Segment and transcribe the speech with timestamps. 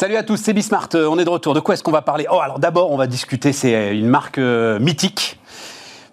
[0.00, 1.52] Salut à tous, c'est Bismart, euh, on est de retour.
[1.52, 2.24] De quoi est-ce qu'on va parler?
[2.30, 5.38] Oh, alors d'abord, on va discuter, c'est une marque euh, mythique.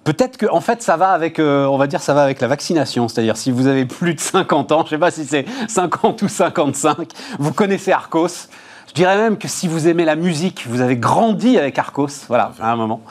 [0.03, 2.49] Peut-être que, en fait, ça va avec, euh, on va dire, ça va avec la
[2.49, 3.07] vaccination.
[3.07, 6.21] C'est-à-dire, si vous avez plus de 50 ans, je ne sais pas si c'est 50
[6.21, 7.07] ou 55,
[7.39, 8.49] vous connaissez Arcos.
[8.97, 12.53] Je dirais même que si vous aimez la musique, vous avez grandi avec Arcos, voilà,
[12.59, 13.01] à un moment.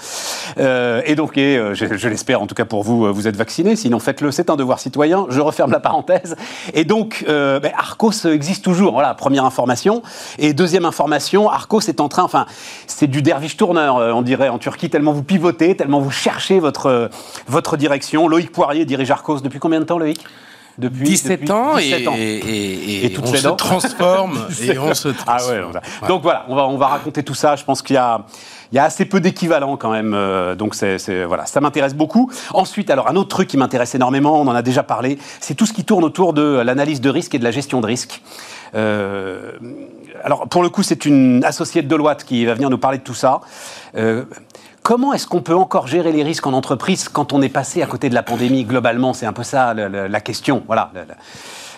[0.58, 3.76] Euh, et donc, euh, je, l'espère, en tout cas pour vous, euh, vous êtes vaccinés,
[3.76, 5.26] sinon faites-le, c'est un devoir citoyen.
[5.28, 6.34] Je referme la parenthèse.
[6.74, 10.02] Et donc, ben, Arcos existe toujours, voilà, première information.
[10.40, 12.46] Et deuxième information, Arcos est en train, enfin,
[12.88, 17.76] c'est du derviche tourneur, on dirait en Turquie, tellement vous pivotez, tellement vous cherchez votre
[17.76, 18.26] direction.
[18.26, 20.18] Loïc Poirier dirige Arcos depuis combien de temps, Loïc?
[20.78, 22.14] Depuis 17 depuis ans, 17 et, ans.
[22.16, 23.56] et- et- Et et toutes on se dents.
[23.56, 25.54] transforme et on se Ah transforme.
[25.56, 25.82] ouais, voilà.
[26.08, 27.56] Donc voilà, on va, on va raconter tout ça.
[27.56, 28.24] Je pense qu'il y a,
[28.72, 30.12] il y a assez peu d'équivalents quand même.
[30.14, 32.30] euh, donc c'est- voilà, ça m'intéresse beaucoup.
[32.52, 35.66] Ensuite, alors un autre truc qui m'intéresse énormément, on en a déjà parlé, c'est tout
[35.66, 38.22] ce qui tourne autour de l'analyse de risque et de la gestion de risque.
[38.74, 39.52] Euh,
[40.24, 43.02] alors pour le coup, c'est une associée de Deloitte qui va venir nous parler de
[43.04, 43.40] tout ça.
[43.96, 44.24] Euh,
[44.86, 47.86] Comment est-ce qu'on peut encore gérer les risques en entreprise quand on est passé à
[47.86, 49.14] côté de la pandémie globalement?
[49.14, 50.62] C'est un peu ça la question.
[50.68, 50.92] Voilà.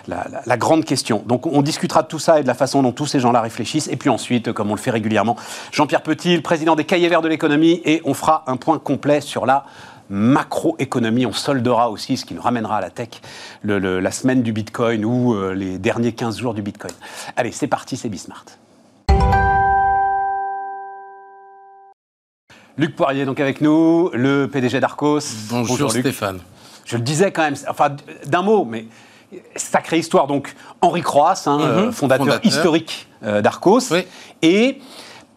[0.07, 1.23] la, grande question.
[1.25, 3.89] Donc on discutera de tout ça et de la façon dont tous ces gens-là réfléchissent.
[3.89, 5.37] Et puis ensuite, comme on le fait régulièrement,
[5.73, 9.23] Jean-Pierre Petit, le président des Cahiers Verts de l'économie, et on fera un point complet
[9.23, 9.65] sur la
[10.11, 11.25] macroéconomie.
[11.25, 13.23] On soldera aussi, ce qui nous ramènera à la tech,
[13.65, 16.93] la semaine du Bitcoin ou euh, les derniers 15 jours du Bitcoin.
[17.39, 18.45] Allez, c'est parti, c'est Bismart.
[22.79, 25.19] Luc Poirier, donc avec nous, le PDG d'Arcos.
[25.51, 26.01] Bonjour, Luc.
[26.01, 26.39] Stéphane.
[26.85, 28.87] Je le disais quand même, enfin d'un mot, mais
[29.57, 30.27] sacrée histoire.
[30.29, 32.47] Donc Henri Croas, hein, euh, fondateur, fondateur.
[32.47, 34.05] historique euh, d'Arcos, Oui.
[34.43, 34.79] et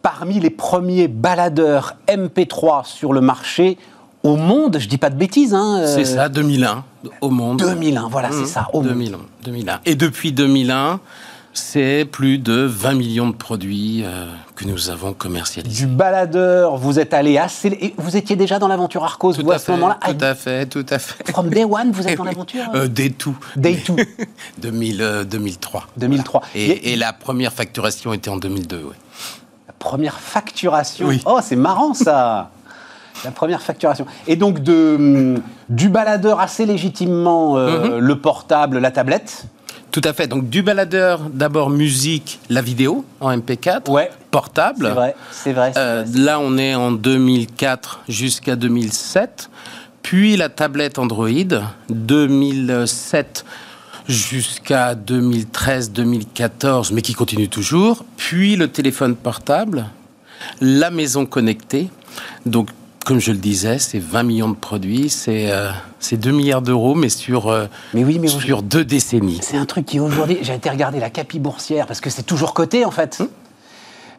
[0.02, 3.76] parmi les premiers baladeurs MP3 sur le marché
[4.22, 6.84] au monde, je dis pas de bêtises, hein, euh, C'est ça, 2001,
[7.20, 7.58] au monde.
[7.58, 8.88] 2001, voilà, c'est Mmh, ça, au monde.
[8.92, 9.80] 2001, 2001.
[9.84, 11.00] Et depuis 2001,
[11.54, 14.26] c'est plus de 20 millions de produits euh,
[14.56, 15.86] que nous avons commercialisés.
[15.86, 17.68] Du baladeur, vous êtes allé assez.
[17.68, 19.98] et Vous étiez déjà dans l'aventure Arcos, Tout vous, à, à ce moment-là?
[20.04, 21.30] tout à fait, tout à fait.
[21.30, 23.34] From day one, vous êtes dans l'aventure Euh, Day two.
[23.56, 23.96] Day two.
[24.58, 25.88] 2000, euh, 2003.
[25.98, 26.42] 2003.
[26.54, 28.94] Et- Et, et la première facturation était en 2002, oui.
[29.68, 31.06] La première facturation?
[31.08, 31.20] Oui.
[31.26, 32.50] Oh, c'est marrant ça
[33.24, 34.06] La première facturation.
[34.26, 37.98] Et donc, de, hum, du baladeur assez légitimement, euh, Mhm.
[37.98, 39.44] le portable, la tablette?
[39.92, 40.26] Tout à fait.
[40.26, 44.10] Donc du baladeur, d'abord musique, la vidéo en MP4, Ouais.
[44.30, 44.86] portable.
[44.88, 45.72] C'est vrai, c'est vrai.
[45.76, 46.18] Euh, vrai.
[46.20, 49.50] là, on est en 2004 jusqu'à 2007.
[50.02, 51.28] Puis la tablette Android,
[51.90, 53.44] 2007
[54.08, 58.04] jusqu'à 2013-2014, mais qui continue toujours.
[58.16, 59.86] Puis le téléphone portable,
[60.60, 61.88] la maison connectée.
[62.46, 62.68] Donc,
[63.04, 66.94] comme je le disais, c'est 20 millions de produits, c'est euh, c'est 2 milliards d'euros,
[66.94, 69.40] mais sur, euh, Mais oui, mais sur deux décennies.
[69.42, 72.54] C'est un truc qui aujourd'hui, j'ai été regarder la capi boursière parce que c'est toujours
[72.54, 73.18] coté en fait.
[73.20, 73.28] Hum.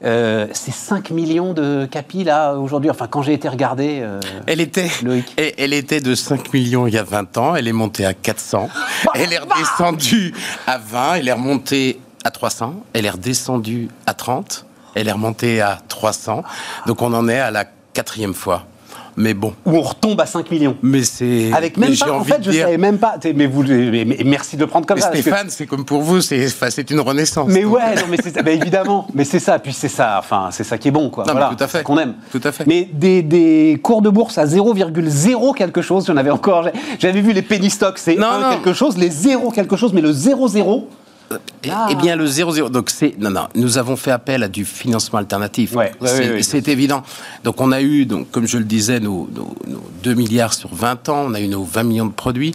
[0.05, 2.89] Euh, c'est 5 millions de capi là aujourd'hui.
[2.89, 5.33] Enfin, quand j'ai été regardé, euh, Elle était, Loïc.
[5.37, 8.13] elle, elle était de 5 millions il y a 20 ans, elle est montée à
[8.13, 8.69] 400,
[9.15, 10.33] elle est redescendue
[10.67, 15.61] à 20, elle est remontée à 300, elle est redescendue à 30, elle est remontée
[15.61, 16.43] à 300,
[16.85, 18.65] donc on en est à la quatrième fois.
[19.15, 20.75] Mais bon, où on retombe à 5 millions.
[20.81, 21.51] mais c'est...
[21.53, 23.15] Avec même pas, en fait, je dire- savais même pas.
[23.35, 25.09] Mais, vous, mais, merci de le prendre comme Mais ça.
[25.11, 27.47] Stéphane, c'est comme pour vous, c'est une renaissance.
[27.49, 30.63] Mais ouais, non, mais ça, bah, évidemment, mais c'est ça, puis c'est ça, enfin, c'est
[30.63, 31.23] ça qui est bon, quoi.
[31.27, 31.83] Non, mais voilà, tout à fait.
[31.83, 32.15] qu'on aime.
[32.31, 32.65] Tout à fait.
[32.67, 36.67] Mais des, des cours de bourse à 0,0 quelque chose, j'en avais encore,
[36.99, 38.49] j'avais vu les penny stocks, c'est Non, 1 non.
[38.51, 40.83] quelque chose, les 0 quelque chose, mais le 0,0,
[41.31, 41.87] Eh- Ah.
[41.91, 42.69] Eh bien, le 0,0.
[42.69, 43.15] Donc, c'est.
[43.19, 45.73] Non, non, nous avons fait appel à du financement alternatif.
[45.75, 47.03] Ouais, ouais, c'est évident.
[47.43, 50.73] Donc, on a eu, donc, comme je le disais, nos, nos- nos 2 milliards sur
[50.73, 52.53] 20 ans, on a eu nos 20 millions de produits.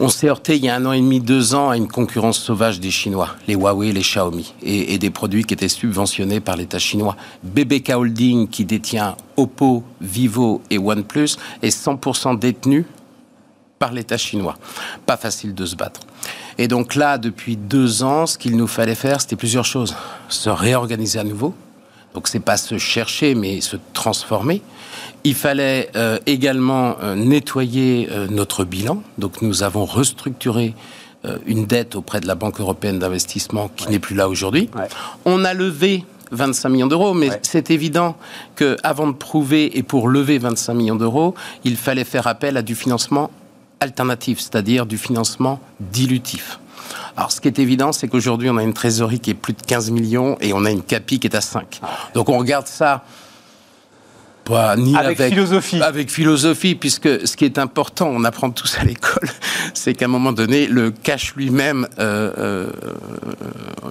[0.00, 2.38] On s'est heurté il y a un an et demi, deux ans à une concurrence
[2.38, 6.56] sauvage des Chinois, les Huawei, les Xiaomi, et, et des produits qui étaient subventionnés par
[6.56, 7.16] l'État chinois.
[7.44, 12.86] BBK Holding, qui détient Oppo, Vivo et OnePlus, est 100% détenu
[13.84, 14.56] par l'État chinois.
[15.04, 16.00] Pas facile de se battre.
[16.56, 19.94] Et donc là, depuis deux ans, ce qu'il nous fallait faire, c'était plusieurs choses.
[20.30, 21.54] Se réorganiser à nouveau.
[22.14, 24.62] Donc c'est pas se chercher, mais se transformer.
[25.24, 29.02] Il fallait euh, également euh, nettoyer euh, notre bilan.
[29.18, 30.74] Donc nous avons restructuré
[31.46, 34.68] une dette auprès de la Banque européenne d'investissement qui n'est plus là aujourd'hui.
[34.76, 34.88] Ouais.
[35.24, 37.40] On a levé 25 millions d'euros, mais Ouais.
[37.42, 38.14] c'est évident
[38.56, 41.34] que avant de prouver et pour lever 25 millions d'euros,
[41.64, 43.30] il fallait faire appel à du financement
[43.84, 46.58] alternatif, c'est-à-dire du financement dilutif.
[47.16, 49.62] Alors, ce qui est évident, c'est qu'aujourd'hui, on a une trésorerie qui est plus de
[49.62, 51.80] 15 millions et on a une CAPI qui est à 5.
[52.14, 53.04] Donc, on regarde ça
[54.44, 55.82] pas ni avec, philosophie.
[55.82, 59.28] Avec philosophie, puisque ce qui est important, on apprend tous à l'école,
[59.74, 62.70] c'est qu'à un moment donné, le cash lui-même, euh, euh,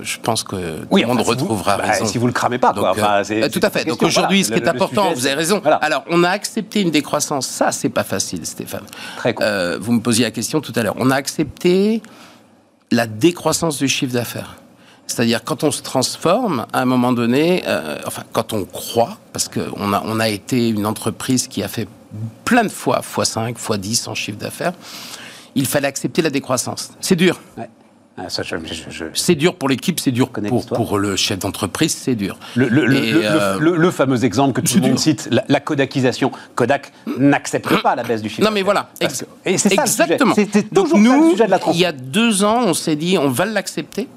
[0.01, 0.55] je pense que
[0.91, 2.05] oui, tout le monde retrouvera bah, raison.
[2.05, 3.23] Si vous le cramez pas, Donc, quoi.
[3.29, 3.85] euh, tout à fait.
[3.85, 5.59] Donc aujourd'hui, ce qui est important, vous avez raison.
[5.61, 5.77] Voilà.
[5.77, 7.47] Alors, on a accepté une décroissance.
[7.47, 8.83] Ça, c'est pas facile, Stéphane.
[9.17, 9.45] Très cool.
[9.45, 10.95] Euh, vous me posiez la question tout à l'heure.
[10.97, 12.01] On a accepté
[12.91, 14.57] la décroissance du chiffre d'affaires.
[15.07, 19.47] C'est-à-dire quand on se transforme, à un moment donné, euh, enfin quand on croit, parce
[19.49, 21.87] qu'on a, on a été une entreprise qui a fait
[22.45, 24.73] plein de fois x5, x10 en chiffre d'affaires,
[25.55, 26.91] il fallait accepter la décroissance.
[27.01, 27.39] C'est dur.
[27.57, 27.69] Ouais.
[28.15, 32.37] Ah, je- C'est dur pour l'équipe, c'est dur pour, le chef d'entreprise, c'est dur.
[32.55, 34.99] Le, euh, le- le fameux exemple que tout le monde dur.
[34.99, 36.31] cite, la, la Kodakisation.
[36.53, 38.43] Kodak n'accepte pas la baisse du chiffre.
[38.43, 40.03] Non mais voilà, Parce ex- que- et c'est ça le sujet.
[40.03, 40.35] exactement.
[40.35, 42.95] C'était toujours ça le nous, sujet de la il y a deux ans, on s'est
[42.95, 44.07] dit on va l'accepter.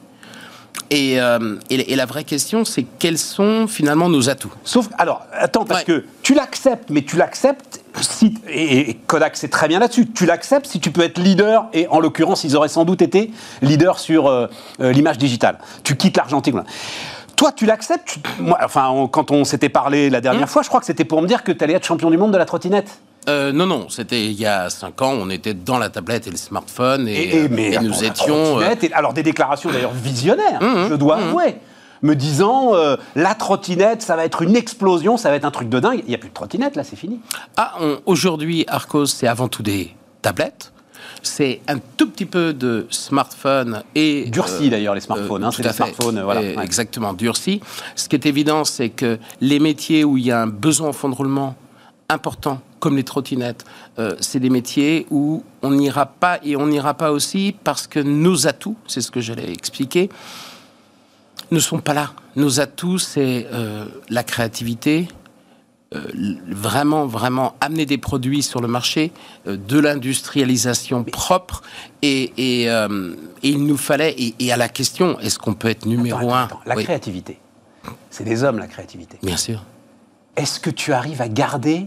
[0.90, 4.52] Et, euh, et, et la vraie question, c'est quels sont finalement nos atouts?
[4.64, 5.84] Sauf, alors, attends, parce Ouais.
[5.86, 10.26] que tu l'acceptes, mais tu l'acceptes si, et, et Kodak c'est très bien là-dessus, tu
[10.26, 13.32] l'acceptes si tu peux être leader, et en l'occurrence, ils auraient sans doute été
[13.62, 14.46] leader sur euh,
[14.80, 15.58] euh, l'image digitale.
[15.82, 16.52] Tu quittes l'Argentine.
[16.52, 16.68] voilà.
[17.36, 18.06] Toi, tu l'acceptes?
[18.06, 20.22] Tu- moi, Enfin, on- quand on s'était parlé la Mmh.
[20.22, 22.16] dernière fois, je crois que c'était pour me dire que tu allais être champion du
[22.16, 22.98] monde de la trottinette.
[23.28, 26.30] Euh, Non, non, c'était il y a cinq ans, on était dans la tablette et
[26.30, 28.60] le smartphone, et, Et, et- mais et attends, nous étions...
[28.60, 31.56] euh, alors des déclarations d'ailleurs visionnaires, Mmh, je dois avouer,
[32.02, 35.68] me disant euh, la trottinette, ça va être une explosion, ça va être un truc
[35.68, 36.02] de dingue.
[36.04, 37.20] Il n'y a plus de trottinette là, c'est fini.
[37.56, 37.74] Ah,
[38.04, 40.72] aujourd'hui, Arcos, c'est avant tout des tablettes.
[41.22, 45.64] C'est un tout petit peu de smartphone et Durci d'ailleurs les smartphones, hein, tout c'est
[45.68, 45.72] fait.
[45.72, 46.62] smartphones, voilà.
[46.62, 47.60] Exactement, durci.
[47.96, 50.92] Ce qui est évident, c'est que les métiers où il y a un besoin en
[50.92, 51.56] fond de roulement
[52.08, 53.64] important, comme les trottinettes,
[53.98, 57.98] euh, c'est des métiers où on n'ira pas et on n'ira pas aussi parce que
[58.00, 60.08] nos atouts, c'est ce que j'allais expliquer,
[61.50, 62.12] ne sont pas là.
[62.36, 65.08] Nos atouts, c'est euh, la créativité,
[65.94, 66.00] euh,
[66.48, 69.12] vraiment, vraiment amener des produits sur le marché,
[69.46, 71.62] euh, de l'industrialisation propre,
[72.02, 72.32] et,
[72.62, 75.86] et, euh, et il nous fallait, et, et à la question, est-ce qu'on peut être
[75.86, 76.44] numéro Attends, un?
[76.44, 77.38] attends, La Oui, créativité,
[78.10, 79.18] c'est des hommes la créativité.
[79.22, 79.62] Bien sûr,
[80.36, 81.86] Est-ce que tu arrives à garder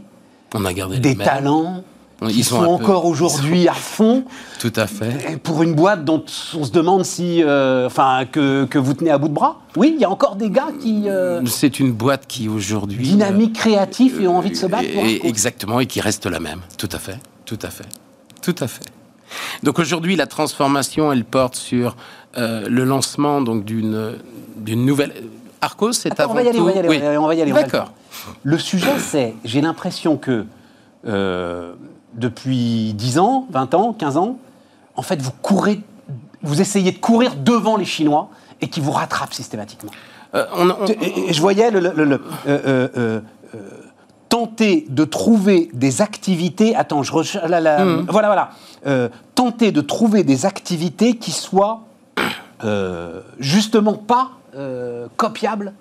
[0.53, 1.27] on a gardé des les mêmes.
[1.27, 1.83] talents
[2.21, 4.23] Ils qui sont sont, un peu- encore aujourd'hui à fond
[4.59, 5.39] Tout à fait.
[5.41, 6.23] pour une boîte dont
[6.57, 9.91] on se demande si, euh, enfin, que, que vous tenez à bout de bras Oui,
[9.95, 13.03] il y a encore des gars qui euh, C'est une boîte qui aujourd'hui...
[13.03, 14.91] dynamiques, créatifs et ont envie de se battre.
[14.93, 16.59] pour Et- exactement, et qui reste la même.
[16.77, 17.85] Tout à fait, tout à fait,
[18.41, 18.83] tout à fait.
[19.63, 21.95] Donc aujourd'hui, la transformation, elle porte sur
[22.37, 24.13] euh, le lancement donc d'une
[24.57, 25.13] d'une nouvelle.
[25.61, 26.63] Arcos, c'est Attends, avant on va y aller, tout.
[26.63, 27.01] on va y aller, Oui.
[27.17, 27.91] on va y aller, D'accord.
[28.43, 30.45] Le sujet, c'est, j'ai l'impression que
[31.07, 31.73] euh,
[32.13, 34.37] depuis 10 ans, 20 ans, 15 ans,
[34.95, 35.81] en fait, vous courez,
[36.41, 38.29] vous essayez de courir devant les Chinois
[38.61, 39.91] et qui vous rattrapent systématiquement.
[40.35, 43.21] Euh, on- on- Et- et je voyais le, le- le- le- euh, euh, euh,
[43.55, 43.59] euh,
[44.27, 46.75] tenter de trouver des activités.
[46.75, 47.49] Attends, je recherche.
[47.49, 48.05] la- la- Mmh.
[48.09, 48.49] Voilà, voilà.
[48.85, 51.81] Euh, tenter de trouver des activités qui soient
[52.63, 55.73] euh, justement pas euh, copiables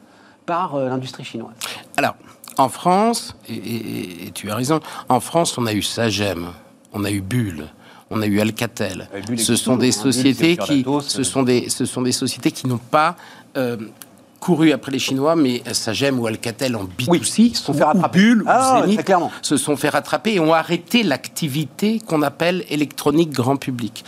[0.46, 1.54] par euh, l'industrie chinoise.
[1.96, 2.14] Alors,
[2.56, 6.48] en France, et, et- et tu as raison, en France, on a eu Sagem,
[6.92, 7.66] on a eu Bull,
[8.10, 9.08] on a eu Alcatel.
[9.30, 12.66] Et Ce sont des hein, sociétés qui, ce sont des, ce sont des sociétés qui
[12.66, 13.16] n'ont pas
[13.56, 13.76] euh,
[14.40, 17.84] couru après les Chinois, mais Sagem ou Alcatel en B2C, Oui, ils se sont fait
[17.84, 18.18] rattraper.
[18.18, 19.30] Bull, Ah, ou ouais, Zenith, très clairement.
[19.42, 24.04] se sont fait rattraper et ont arrêté l'activité qu'on appelle électronique grand public.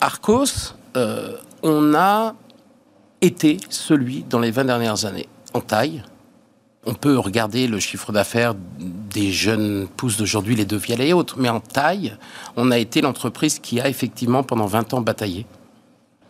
[0.00, 2.34] Arcos, euh, on a
[3.20, 6.02] été celui dans les 20 dernières années en taille.
[6.86, 11.34] On peut regarder le chiffre d'affaires des jeunes pousses d'aujourd'hui, les deux Viala et autres,
[11.38, 12.16] mais en taille,
[12.56, 15.44] on a été l'entreprise qui a effectivement pendant 20 ans bataillé.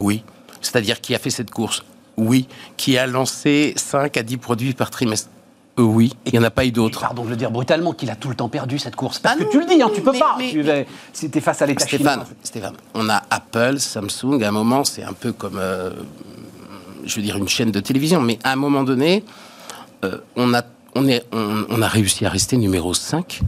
[0.01, 0.25] Oui.
[0.61, 1.85] C'est-à-dire qui a fait cette course.
[2.17, 2.49] Oui.
[2.77, 5.29] Qui a lancé 5 à 10 produits par trimestre.
[5.79, 6.13] Oui.
[6.27, 7.01] Il n'y en a pas eu d'autres.
[7.01, 9.21] Pardon de le dire brutalement, qu'il a tout le temps perdu cette course.
[9.21, 10.37] Parce Ah que tu le dis, hein, tu peux mais- pas.
[11.31, 12.25] t'es face à l'État Stéphane.
[12.43, 14.43] Stéphane, on a Apple, Samsung.
[14.43, 15.91] À un moment, c'est un peu comme, euh,
[17.05, 18.21] je veux dire, une chaîne de télévision.
[18.21, 19.25] Mais à un moment donné,
[20.05, 20.63] euh, on, a,
[20.95, 23.41] on, est, on, on a réussi à rester numéro 5.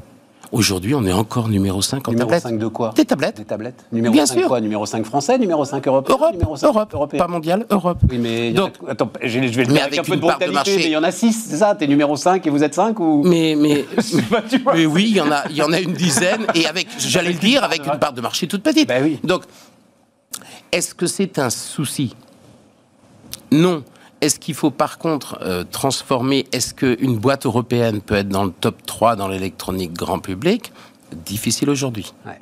[0.51, 2.43] Aujourd'hui, on est encore numéro 5 en Numéro tablette.
[2.43, 3.39] 5 de quoi Des tablettes.
[3.39, 4.49] Des tablettes Numéro Bien 5 sûr.
[4.49, 7.97] quoi Numéro 5 français Numéro 5 européen Europe, Numéro 5 Europe, européen pas mondial, Europe.
[8.11, 10.21] Oui, mais Donc- attends, je, vais- je vais le Mais dire avec, un peu de
[10.21, 10.77] brutalité, marché.
[10.77, 13.01] mais il y en a 6, c'est ça T'es numéro 5 et vous êtes 5
[13.01, 13.87] ou Mais, mais,
[14.31, 14.75] pas, tu vois.
[14.75, 17.33] mais oui, il y, en a, il y en a une dizaine, et avec, j'allais
[17.33, 18.89] le dire, avec une part de marché toute petite.
[18.89, 19.21] Ben oui.
[19.25, 19.45] Donc,
[20.71, 22.15] est-ce que c'est un souci
[23.53, 23.85] Non.
[24.21, 28.53] Est-ce qu'il faut par contre euh, transformer Est-ce qu'une boîte européenne peut être dans le
[28.53, 30.73] top 3 dans l'électronique grand public?
[31.13, 32.13] Difficile aujourd'hui.
[32.25, 32.39] Ouais.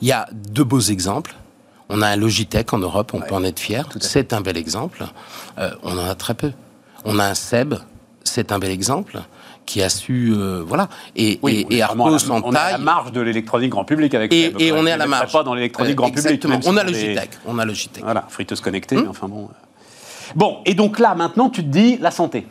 [0.00, 1.34] Il y a deux beaux exemples.
[1.88, 3.88] On a un Logitech en Europe, on Ouais, peut en être fier.
[4.00, 5.04] C'est un bel exemple.
[5.58, 6.52] Euh, on en a très peu.
[7.04, 7.74] On a un Seb,
[8.22, 9.20] c'est un bel exemple,
[9.66, 10.88] qui a su, euh, voilà.
[11.16, 11.38] Et,
[11.70, 12.42] et, Arcos en taille.
[12.44, 14.32] On est à la marge de l'électronique grand public avec.
[14.32, 15.32] Et, et on est à la marge.
[15.32, 16.44] Pas dans l'électronique grand public.
[16.66, 17.30] On a Logitech.
[17.46, 18.04] On a Logitech.
[18.04, 18.96] Voilà, friteuse connectée.
[18.96, 19.08] Hum.
[19.08, 19.48] Enfin bon.
[20.34, 22.46] Bon, et donc là, maintenant, tu te dis la santé.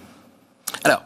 [0.83, 1.03] Alors.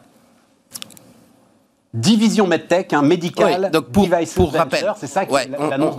[1.94, 4.08] Division MedTech, un médical, donc pour,
[4.52, 5.50] rappel, c'est ça qui ouais,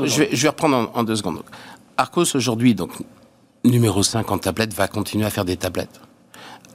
[0.05, 1.41] je, vais, je vais reprendre en, deux secondes.
[1.97, 2.91] Arcos aujourd'hui, donc
[3.65, 5.99] numéro 5 en tablette, va continuer à faire des tablettes.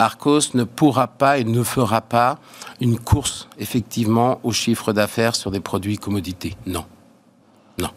[0.01, 2.39] Arcos ne pourra pas et ne fera pas
[2.81, 6.57] une course, effectivement, au chiffre d'affaires sur des produits commodités.
[6.67, 6.85] Non.
[7.79, 7.91] Non.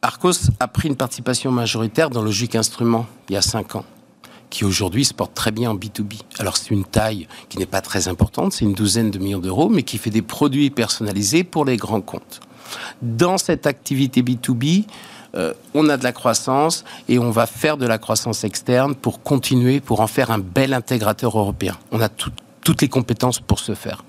[0.00, 3.84] Arcos a pris une participation majoritaire dans Logique Instruments il y a 5 ans
[4.50, 6.20] qui aujourd'hui se porte très bien en B2B.
[6.38, 9.68] Alors c'est une taille qui n'est pas très importante, c'est une douzaine de millions d'euros,
[9.68, 12.40] mais qui fait des produits personnalisés pour les grands comptes.
[13.00, 14.84] Dans cette activité B2B,
[15.36, 19.22] euh, on a de la croissance et on va faire de la croissance externe pour
[19.22, 21.76] continuer, pour en faire un bel intégrateur européen.
[21.92, 24.04] On a toutes les compétences pour ce faire.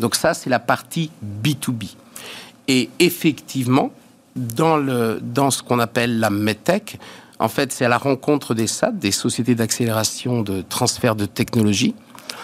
[0.00, 1.10] Donc ça, c'est la partie
[1.42, 1.94] B2B.
[2.66, 3.92] Et effectivement,
[4.34, 6.98] dans, le, dans ce qu'on appelle la MedTech,
[7.38, 11.94] en fait, c'est à la rencontre des SAD, des sociétés d'accélération de transfert de technologie.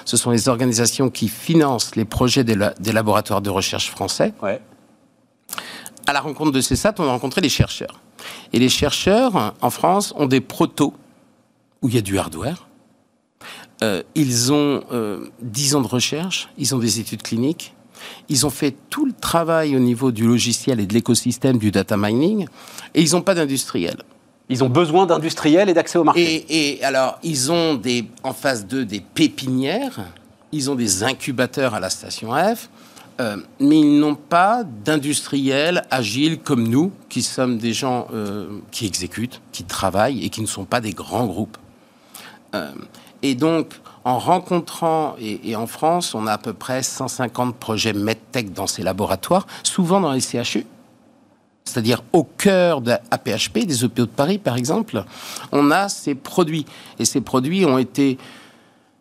[0.05, 2.57] Ce sont les organisations qui financent les projets des,
[2.93, 4.33] laboratoires de recherche français.
[6.07, 8.01] À la rencontre de ces SAD, on a rencontré les chercheurs.
[8.53, 10.95] Et les chercheurs, en France, ont des protos
[11.83, 12.67] où il y a du hardware.
[13.83, 17.75] Euh, ils ont euh, 10 ans de recherche, ils ont des études cliniques,
[18.29, 21.97] ils ont fait tout le travail au niveau du logiciel et de l'écosystème du data
[21.97, 22.47] mining,
[22.95, 24.03] et ils n'ont pas d'industriel.
[24.50, 26.45] Ils ont besoin d'industriels et d'accès au marché.
[26.49, 27.80] Et, alors, ils ont
[28.25, 30.00] en face d'eux des pépinières,
[30.50, 32.69] ils ont des incubateurs à la station F,
[33.21, 38.87] euh, mais ils n'ont pas d'industriels agiles comme nous, qui sommes des gens euh, qui
[38.87, 41.57] exécutent, qui travaillent et qui ne sont pas des grands groupes.
[42.57, 42.73] Euh,
[43.23, 47.92] et donc, en rencontrant, et, et, en France, on a à peu près 150 projets
[47.92, 50.66] MedTech dans ces laboratoires, souvent dans les CHU
[51.64, 55.05] c'est-à-dire au cœur de APHP, des EPO de Paris par exemple,
[55.52, 56.67] on a ces produits.
[56.99, 58.19] Et ces produits ont été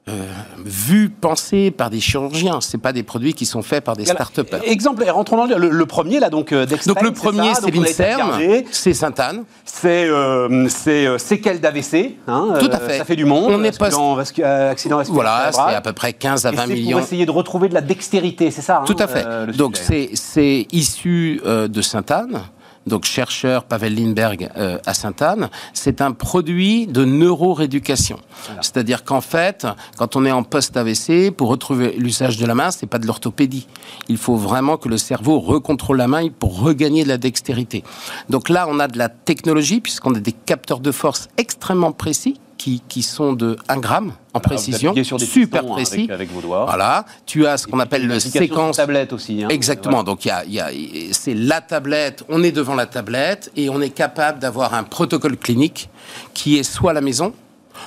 [0.10, 0.26] euh,
[0.66, 2.62] vus, pensés par des chirurgiens.
[2.62, 5.70] C'est pas des produits qui sont faits par des start up Exemple, rentrons dans le,
[5.70, 8.40] le, premier là donc euh, Donc le premier c'est l'Inserm,
[8.72, 9.44] c'est Sainte-Anne.
[9.66, 12.18] C'est euh, c'est séquelles d'AVC.
[12.28, 12.98] Hein, Tout à fait.
[12.98, 13.52] ça fait du monde.
[13.52, 14.76] On est pas accident vasculaire.
[15.10, 16.98] Voilà, c'est à peu près 15 à 20 millions.
[16.98, 18.84] Pour essayer de retrouver de la dextérité, c'est ça.
[18.86, 19.08] Tout à hein,
[19.48, 19.58] fait.
[19.58, 22.42] donc c'est issu de Sainte-Anne
[22.88, 28.20] donc chercheur Pavel Lindbergh euh, à Sainte-Anne, c'est un produit de neurorééducation.
[28.62, 29.68] C'est-à-dire qu'en fait,
[29.98, 33.68] quand on est en post-AVC, pour retrouver l'usage de la main, c'est pas de l'orthopédie.
[34.08, 37.84] Il faut vraiment que le cerveau recontrôle la main pour regagner de la dextérité.
[38.30, 42.40] Donc là, on a de la technologie, puisqu'on a des capteurs de force extrêmement précis
[42.60, 46.10] qui, sont de 1 gramme en précision, super hein, précis.
[46.12, 46.66] Avec, vos doigts.
[46.66, 48.78] Voilà, tu as ce qu'on appelle le séquence.
[48.78, 49.44] tablette aussi.
[49.44, 49.48] Hein.
[49.50, 50.04] Exactement.
[50.04, 50.70] Donc il y a,
[51.12, 52.24] c'est la tablette.
[52.28, 55.90] On est devant la tablette et on est capable d'avoir un protocole clinique
[56.34, 57.34] qui est soit à la maison,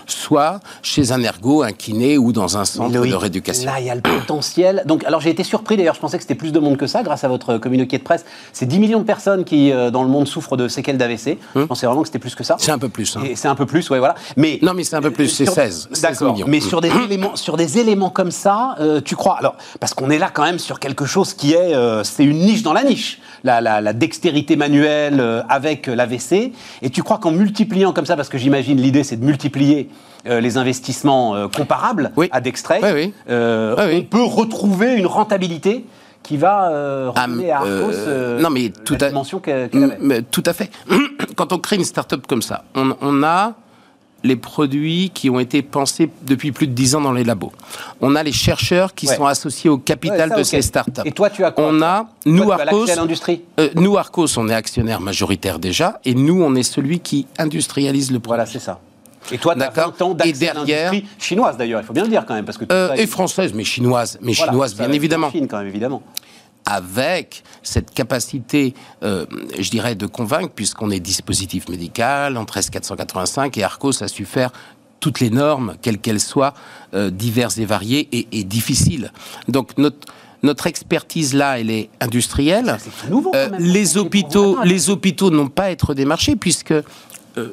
[0.07, 3.67] soit chez un ergo, un kiné ou dans un centre de rééducation.
[3.67, 4.83] Là, il y a le potentiel.
[4.87, 7.03] Donc, alors j'ai été surpris d'ailleurs, je pensais que c'était plus de monde que ça
[7.03, 8.25] grâce à votre communiqué de presse.
[8.53, 11.39] C'est 10 millions de personnes qui, euh, dans le monde, souffrent de séquelles d'AVC.
[11.55, 11.67] Je hum.
[11.67, 12.57] pensais vraiment que c'était plus que ça.
[12.59, 13.17] C'est un peu plus.
[13.17, 13.23] Hein.
[13.35, 14.15] C'est un peu plus, ouais, voilà.
[14.37, 16.47] Mais, non, mais c'est un peu plus, c'est 16, 16 millions.
[16.49, 19.37] Mais sur des, éléments, sur des éléments comme ça, euh, tu crois?
[19.39, 21.75] Alors, parce qu'on est là quand même sur quelque chose qui est.
[21.75, 23.21] Euh, c'est une niche dans la niche.
[23.45, 26.53] La, la dextérité manuelle avec l'AVC.
[26.83, 29.82] Et tu crois qu'en multipliant comme ça, parce que j'imagine l'idée c'est de multiplier
[30.27, 35.85] euh, les investissements euh, comparables à Dextray, euh, on peut retrouver une rentabilité
[36.23, 40.23] qui va ramener à Arcos non, mais tout la dimension qu'elle avait.
[40.23, 40.71] Tout à fait.
[41.37, 43.55] Quand on crée une start-up comme ça, on, a
[44.23, 47.51] les produits qui ont été pensés depuis plus de 10 ans dans les labos.
[48.01, 51.01] On a les chercheurs qui sont associés au capital de ces startups.
[51.05, 52.87] Et toi, tu as quoi On a, nous, Arcos,
[53.75, 58.21] nous, Arcos, on est actionnaire majoritaire déjà, et nous, on est celui qui industrialise le
[58.21, 58.37] produit.
[58.37, 58.79] Voilà, c'est ça.
[59.31, 62.25] Et toi, tu as 20 ans d'accès derrière, chinoise d'ailleurs, il faut bien le dire
[62.27, 62.45] quand même.
[62.45, 65.31] Parce que euh, et française, mais chinoise, mais chinoise bien évidemment.
[65.31, 66.03] Chine quand même, évidemment
[66.65, 69.27] avec cette capacité, euh,
[69.59, 74.53] je dirais, de convaincre, puisqu'on est dispositif médical en 13485 et Arcos a su faire
[75.01, 76.55] toutes les normes, quelles qu'elles soient,
[76.95, 79.11] euh, diverses et variées et, difficiles.
[79.49, 80.07] Donc notre
[80.45, 82.77] notre expertise là, elle est industrielle.
[82.79, 83.33] C'est nouveau.
[83.33, 86.75] Quand même, les hôpitaux, les hôpitaux n'ont pas à être démarchés puisque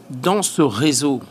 [0.09, 1.21] dans ce réseau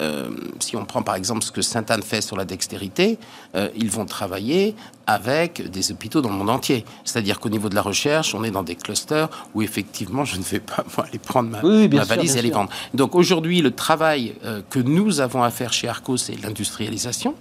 [0.00, 3.18] euh, si on prend par exemple ce que Sainte-Anne fait sur la dextérité,
[3.54, 4.74] euh, ils vont travailler
[5.06, 6.84] avec des hôpitaux dans le monde entier.
[7.04, 10.42] C'est-à-dire qu'au niveau de la recherche, on est dans des clusters où effectivement, je ne
[10.42, 11.60] vais pas aller prendre ma,
[12.04, 12.70] valise et aller vendre.
[12.94, 17.34] Donc aujourd'hui, le travail euh, que nous avos à faire chez Arcos, c'est l'industrialisation.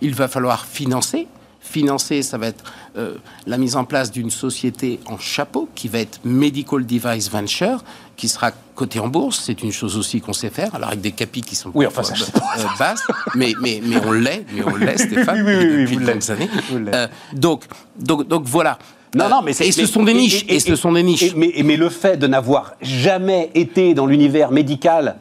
[0.00, 1.28] Il va falloir financer
[1.62, 2.64] financer, ça va être
[2.96, 3.14] euh,
[3.46, 7.82] la mise en place d'une société en chapeau qui va être Medical Device Venture,
[8.16, 9.40] qui sera cotée en bourse.
[9.44, 12.02] C'est une chose aussi qu'on sait faire, alors avec des capis qui sont oui, enfin,
[12.02, 15.96] ça, euh, basses, mais, mais, mais on l'est, mais on l'est, Stéphane, oui, oui, depuis
[15.96, 16.50] de années.
[16.72, 17.64] Euh, donc,
[17.98, 18.78] donc, donc voilà.
[19.14, 20.44] Non, non, mais et ce sont des niches.
[20.48, 21.34] Et, ce sont des niches.
[21.36, 25.16] mais, mais le fait de n'avoir jamais été dans l'univers médical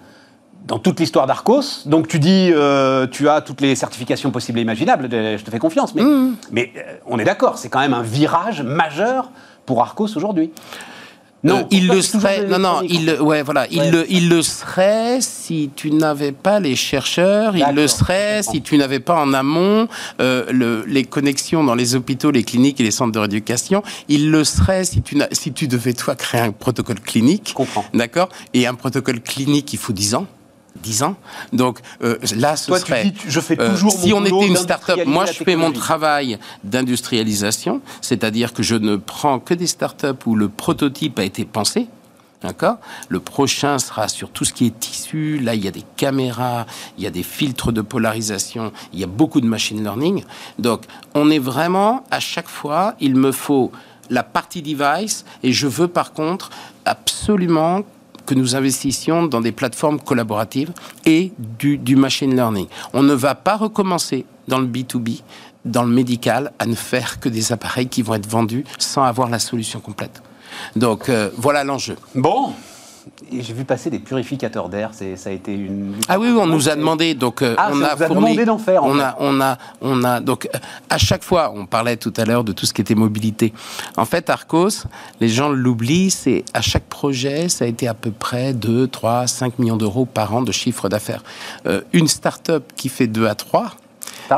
[0.67, 1.83] dans toute l'histoire d'Arcos.
[1.87, 5.59] Donc tu dis, euh, tu as toutes les certifications possibles et imaginables, je te fais
[5.59, 5.95] confiance.
[5.95, 6.35] Mais, Mm.
[6.51, 9.31] mais euh, on est d'accord, c'est quand même un virage majeur
[9.65, 10.51] pour Arcos aujourd'hui.
[11.43, 12.45] Non, il le serait.
[12.45, 13.67] Non, non, il, le- ouais, voilà, Ouais.
[13.71, 17.57] il le, il le serait si tu n'avais pas les chercheurs.
[17.57, 19.87] Il le serait si tu n'avais pas en amont
[20.19, 23.81] euh, le- les connexions dans les hôpitaux, les cliniques et les centres de rééducation.
[24.07, 27.47] Il le serait si tu, n'as- si tu devais toi créer un protocole clinique.
[27.49, 27.85] Je comprends.
[27.95, 28.29] D'accord?
[28.53, 30.27] Et un protocole clinique, il faut 10 ans.
[30.77, 31.15] 10 ans.
[31.53, 33.03] Donc euh, là, ce Toi, tu serait.
[33.05, 36.39] dis, je fais euh, toujours si on était une start-up, moi je fais mon travail
[36.63, 41.87] d'industrialisation, c'est-à-dire que je ne prends que des start-up où le prototype a été pensé.
[42.41, 42.77] D'accord?
[43.09, 45.37] Le prochain sera sur tout ce qui est tissu.
[45.37, 46.65] Là, il y a des caméras,
[46.97, 50.23] il y a des filtres de polarisation, il y a beaucoup de machine learning.
[50.57, 53.71] Donc, on est vraiment, à chaque fois, il me faut
[54.09, 56.49] la partie device et je veux par contre
[56.85, 57.81] absolument
[58.25, 60.71] que nous investissions dans des plateformes collaboratives
[61.05, 62.67] et du, machine learning.
[62.93, 65.21] On ne va pas recommencer dans le B2B,
[65.65, 69.29] dans le médical, à ne faire que des appareils qui vont être vendus sans avoir
[69.29, 70.21] la solution complète.
[70.75, 71.95] Donc euh, voilà l'enjeu.
[72.15, 72.53] Bon,
[73.31, 75.95] Et j'ai vu passer des purificateurs d'air, ça a été une...
[76.07, 78.57] Ah oui, oui, on nous a demandé, donc euh, Ah, on a a demandé d'en
[78.57, 80.49] faire, On a, on a, on a donc
[80.89, 83.53] à chaque fois, on parlait tout à l'heure de tout ce qui était mobilité.
[83.97, 84.85] En fait, Arcos,
[85.19, 89.27] les gens l'oublient, c'est à chaque projet, ça a été à peu près 2, 3,
[89.27, 91.23] 5 millions d'euros par an de chiffre d'affaires.
[91.65, 93.80] Euh, une start-up qui fait 2 à 3 T'as raison.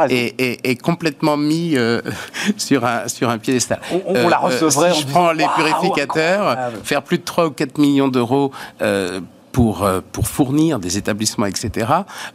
[0.10, 2.02] Est, est- est complètement mis euh,
[2.58, 3.80] sur, un, sur un piédestal.
[3.92, 6.78] On- on la recevrait en si je prends les purificateurs, incroyable.
[6.84, 9.20] faire plus de 3 ou 4 millions d'euros euh,
[9.54, 11.88] pour, euh, pour fournir des établissements, etc.,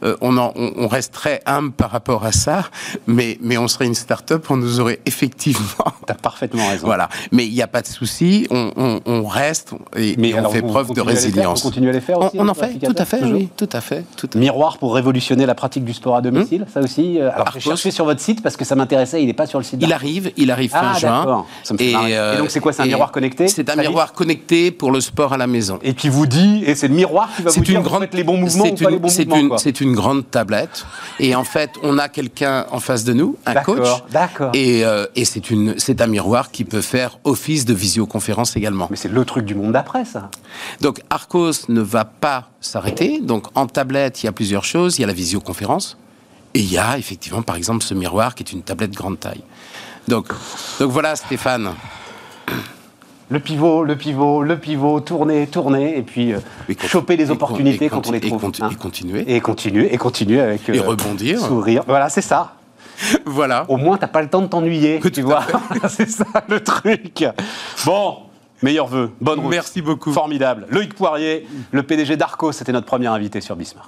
[0.02, 2.64] euh, on, en- on, on resterait humble par rapport à ça,
[3.06, 5.66] mais, mais on serait une start-up, on nous aurait effectivement...
[6.06, 6.86] T'as parfaitement raison.
[6.86, 7.10] Voilà.
[7.32, 10.48] Mais il n'y a pas de souci, on, on- on reste et, Mais et on
[10.48, 11.62] fait preuve de les faire résilience.
[11.62, 13.68] Vous continuez à les faire On, aussi, on en fait, tout à fait, oui, tout
[13.72, 14.04] à fait.
[14.16, 14.38] Tout à fait.
[14.38, 17.18] Miroir pour révolutionner la pratique du sport à domicile, ça aussi.
[17.20, 19.58] euh, Alors j'ai cherché sur votre site parce que ça m'intéressait, il n'est pas sur
[19.58, 19.80] le site.
[19.82, 21.18] Il arrive, il arrive fin Ah, juin.
[21.18, 21.46] d'accord.
[21.64, 22.12] Ça me fait marrer.
[22.34, 25.00] Et donc, c'est quoi, c'est un et miroir connecté C'est un miroir connecté pour le
[25.00, 25.78] sport à la maison.
[25.82, 27.88] Et qui vous dit, et c'est le miroir qui va vous C'est dire une vous
[27.88, 29.40] grande, faites les bons mouvements c'est pas une- les bons c'est mouvements.
[29.42, 29.58] une, quoi.
[29.58, 30.86] c'est une grande tablette.
[31.18, 33.86] Et en fait, on a quelqu'un en face de nous, un coach.
[34.10, 34.50] d'accord.
[34.54, 38.86] Et, euh, et c'est une, c'est un miroir qui peut faire office de visioconférence également.
[38.90, 40.30] Mais c'est le truc du monde d'après, ça.
[40.80, 43.20] Donc Arcos ne va pas s'arrêter.
[43.20, 44.98] Donc en tablette, il y a plusieurs choses.
[44.98, 45.96] Il y a la visioconférence.
[46.54, 49.42] Et il y a effectivement, par exemple, ce miroir qui est une tablette grande taille.
[50.08, 50.28] Donc,
[50.80, 51.70] donc voilà, Stéphane.
[53.30, 56.38] Le pivot, le pivot, le pivot, tourner, tourner, et puis euh,
[56.86, 58.42] choper les opportunités et quand on les et trouve.
[58.42, 58.70] conti- hein.
[58.72, 59.24] et continuer.
[59.36, 60.66] Et continuer, et continuer avec.
[60.70, 61.38] Et rebondir.
[61.38, 61.82] Sourire.
[61.86, 62.54] Voilà, c'est ça.
[63.26, 63.64] Voilà.
[63.68, 65.42] Au moins, t'as pas le temps de t'ennuyer, tu vois.
[65.88, 67.24] c'est ça le truc.
[67.84, 68.16] Bon,
[68.62, 69.50] meilleurs vœux, bonne route.
[69.50, 70.12] Merci beaucoup.
[70.12, 70.66] Formidable.
[70.70, 73.86] Loïc Poirier, le PDG d'Arco, c'était notre premier invité sur Bismart.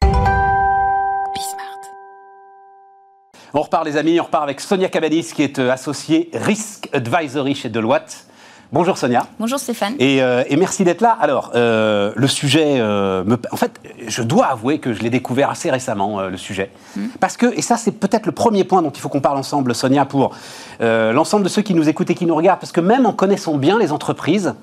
[3.53, 7.57] On repart les amis, on repart avec Sonia Cabanis qui est euh, associée Risk Advisory
[7.57, 8.27] chez Deloitte.
[8.73, 9.27] Bonjour Sonia.
[9.41, 9.95] Bonjour Stéphane.
[9.99, 11.17] Et, euh, et merci d'être là.
[11.21, 13.73] Alors, euh, le sujet, euh, me- en fait,
[14.07, 16.71] je dois avouer que je l'ai découvert assez récemment, le sujet.
[17.19, 19.75] Parce que, et ça c'est peut-être le premier point dont il faut qu'on parle ensemble,
[19.75, 20.37] Sonia, pour
[20.81, 23.57] l'ensemble de ceux qui nous écoutent et qui nous regardent, parce que même en connaissant
[23.57, 24.55] bien les entreprises,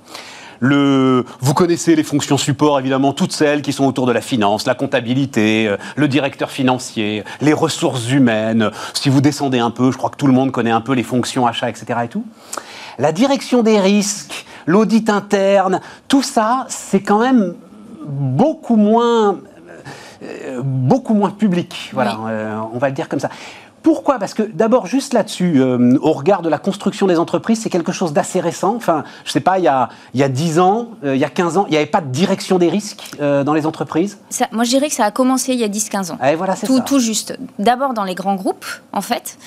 [0.59, 4.65] le, vous connaissez les fonctions support, évidemment, toutes celles qui sont autour de la finance,
[4.65, 8.71] la comptabilité, le directeur financier, les ressources humaines.
[8.93, 11.03] Si vous descendez un peu, je crois que tout le monde connaît un peu les
[11.03, 11.85] fonctions achats, etc.
[12.05, 12.25] et tout.
[12.99, 17.53] La direction des risques, l'audit interne, tout ça, c'est quand même
[18.05, 19.37] beaucoup moins,
[20.23, 21.91] euh, beaucoup moins public.
[21.93, 22.31] Voilà, Oui.
[22.31, 23.29] euh, on va le dire comme ça.
[23.87, 24.19] Pourquoi?
[24.19, 27.93] Parce que d'abord, juste là-dessus, euh, au regard de la construction des entreprises, c'est quelque
[27.93, 28.75] chose d'assez récent.
[28.75, 31.23] Enfin, je sais pas, il y a, il y a 10 ans, euh, il y
[31.23, 34.17] a 15 ans, il n'y avait pas de direction des risques euh, dans les entreprises?
[34.29, 36.17] Ça- moi, je dirais que ça a commencé il y a 10-15 ans.
[36.21, 36.83] Et voilà, c'est Tout, ça.
[36.83, 37.39] tout juste.
[37.59, 39.37] D'abord dans les grands groupes, en fait,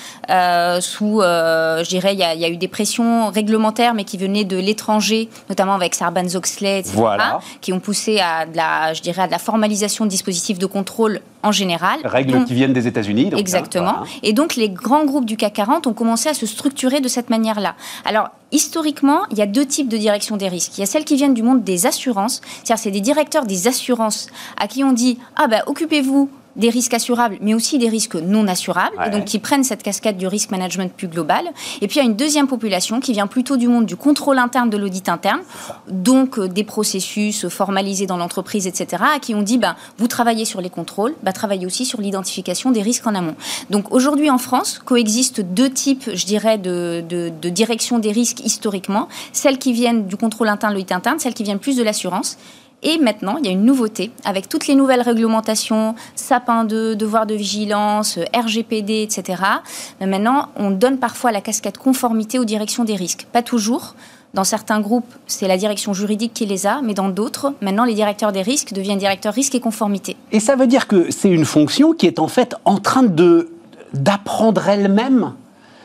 [0.81, 4.17] sous, je dirais, il y, a- il y a eu des pressions réglementaires, mais qui
[4.17, 7.41] venaient de l'étranger, notamment avec Sarbanes-Oxley, etc., Voilà.
[7.61, 10.65] qui ont poussé à de la, je dirais, à de la formalisation de dispositifs de
[10.65, 11.99] contrôle en général.
[12.03, 13.25] Règles qui viennent des États-Unis.
[13.25, 13.93] donc, hein, Exactement.
[13.99, 14.05] voilà.
[14.23, 17.29] Et donc, les grands groupes du CAC 40 ont commencé à se structurer de cette
[17.29, 17.75] manière-là.
[18.05, 20.77] Alors, historiquement, il y a deux types de direction des risques.
[20.77, 23.67] Il y a celles qui viennent du monde des assurances, c'est-à-dire c'est des directeurs des
[23.67, 24.27] assurances
[24.59, 28.47] à qui on dit Ah, ben, occupez-vous des risques assurables, mais aussi des risques non
[28.47, 31.45] assurables, et donc qui prennent cette casquette du risk management plus global.
[31.81, 34.37] Et puis il y a une deuxième population qui vient plutôt du monde du contrôle
[34.37, 35.41] interne, de l'audit interne,
[35.87, 40.45] donc euh, des processus formalisés dans l'entreprise, etc., à qui on dit, bah, vous travaillez
[40.45, 43.35] sur les contrôles, bah, travaillez aussi sur l'identification des risques en amont.
[43.69, 49.07] Donc aujourd'hui en France, coexistent deux types, je dirais, de, de direction des risques historiquement,
[49.33, 52.37] celles qui viennent du contrôle interne, de l'audit interne, celles qui viennent plus de l'assurance.
[52.83, 57.25] Et maintenant, il y a une nouveauté avec toutes les nouvelles réglementations, sapin 2, devoir
[57.25, 59.43] de vigilance, RGPD, etc.
[59.99, 63.27] Mais maintenant, on donne parfois la casquette conformité aux directions des risques.
[63.31, 63.95] Pas toujours.
[64.33, 67.93] Dans certains groupes, c'est la direction juridique qui les a, mais dans d'autres, maintenant, les
[67.93, 70.15] directeurs des risques deviennent directeurs risques et conformité.
[70.31, 73.49] Et ça veut dire que c'est une fonction qui est en fait en train de
[73.93, 75.33] d'apprendre elle-même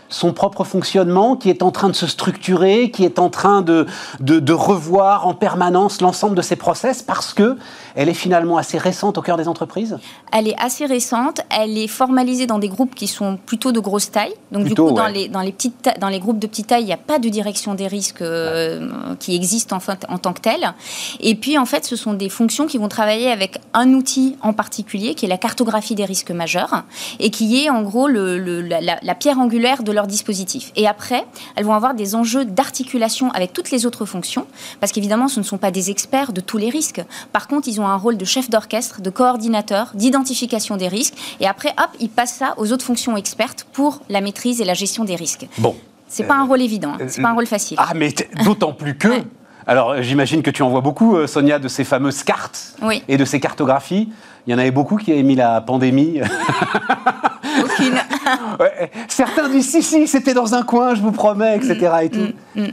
[0.09, 3.87] son propre fonctionnement, qui est en train de se structurer, qui est en train de,
[4.21, 7.57] de, revoir en permanence l'ensemble de ses process, parce que
[7.95, 9.99] elle est finalement assez récente au cœur des entreprises
[10.33, 14.11] Elle est assez récente, elle est formalisée dans des groupes qui sont plutôt de grosse
[14.11, 14.35] taille.
[14.53, 16.87] Donc du coup, dans, les, dans, les petites, dans les groupes de petite taille, il
[16.87, 20.41] n'y a pas de direction des risques euh, qui existe en, fait, en tant que
[20.41, 20.75] telle.
[21.21, 24.53] Et puis, en fait, ce sont des fonctions qui vont travailler avec un outil en
[24.53, 26.85] particulier, qui est la cartographie des risques majeurs,
[27.19, 30.71] et qui est en gros le, la, la pierre angulaire de leur dispositif.
[30.77, 31.25] Et après,
[31.57, 34.47] elles vont avoir des enjeux d'articulation avec toutes les autres fonctions,
[34.79, 37.03] parce qu'évidemment, ce ne sont pas des experts de tous les risques.
[37.33, 41.49] Par contre, ils ont un rôle de chef d'orchestre, de coordinateur, d'identification des risques, et
[41.49, 45.05] après, hop, ils passent ça aux autres fonctions expertes pour la maîtrise et la gestion
[45.05, 45.49] des risques.
[45.59, 45.75] Bon.
[46.09, 47.07] C'est pas un rôle évident, hein.
[47.09, 47.77] c'est pas un rôle facile.
[47.81, 49.09] Ah, mais d'autant plus que.
[49.67, 52.77] Alors, j'imagine que tu en vois beaucoup, euh, Sonia, de ces fameuses cartes
[53.09, 54.09] et de ces cartographies.
[54.47, 56.21] Il y en avait beaucoup qui avaient mis la pandémie.
[57.65, 57.99] Aucune.
[59.09, 61.93] certains disent si, si, c'était dans un coin, je vous promets, etc.
[62.03, 62.19] Et tout.
[62.19, 62.73] Mm, mm, mm.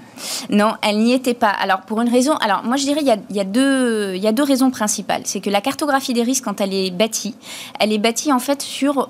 [0.49, 1.49] Non, elle n'y était pas.
[1.49, 2.35] Alors, pour une raison.
[2.37, 5.21] Alors, moi, je dirais il y a, deux, il y a deux raisons principales.
[5.25, 7.35] C'est que la cartographie des risques, quand elle est bâtie,
[7.79, 9.09] elle est bâtie en fait sur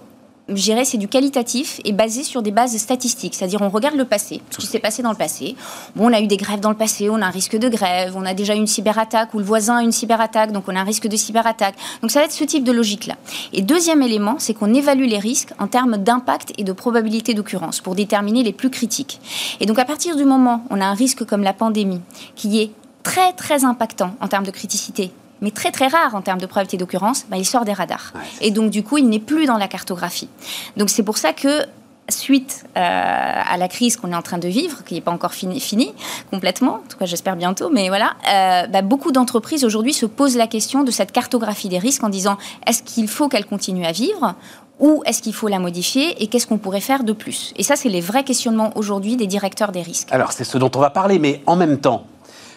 [0.50, 3.36] je dirais, c'est du qualitatif et basé sur des bases statistiques.
[3.36, 5.56] C'est-à-dire, on regarde le passé, ce qui s'est passé dans le passé.
[5.96, 8.14] Bon, on a eu des grèves dans le passé, on a un risque de grève,
[8.16, 10.80] on a déjà eu une cyberattaque ou le voisin a une cyberattaque, donc on a
[10.82, 11.76] un risque de cyberattaque.
[12.02, 13.16] Donc, ça va être ce type de logique-là.
[13.54, 17.80] Et deuxième élément, c'est qu'on évalue les risques en termes d'impact et de probabilité d'occurrence
[17.80, 19.22] pour déterminer les plus critiques.
[19.60, 22.02] Et donc, à partir du moment où on a un risque comme la pandémie,
[22.36, 22.72] qui est
[23.04, 25.12] très, très impactant en termes de criticité,
[25.44, 28.14] mais très très rare en termes de probabilité d'occurrence, bah, il sort des radars.
[28.42, 30.30] et donc du coup, il n'est plus dans la cartographie.
[30.78, 31.64] Donc c'est pour ça que
[32.10, 35.34] suite euh, à la crise qu'on est en train de vivre, qui n'est pas encore
[35.34, 35.94] fini, fini,
[36.32, 40.36] complètement, en tout cas j'espère bientôt, mais voilà, euh, bah, beaucoup d'entreprises aujourd'hui se posent
[40.36, 43.92] la question de cette cartographie des risques en disant est-ce qu'il faut qu'elle continue à
[43.92, 44.36] vivre
[44.80, 47.54] ou est-ce qu'il faut la modifier et qu'est-ce qu'on pourrait faire de plus?
[47.56, 50.10] Et ça, c'est les vrais questionnements aujourd'hui des directeurs des risques.
[50.12, 52.06] Alors c'est ce dont on va parler, mais en même temps,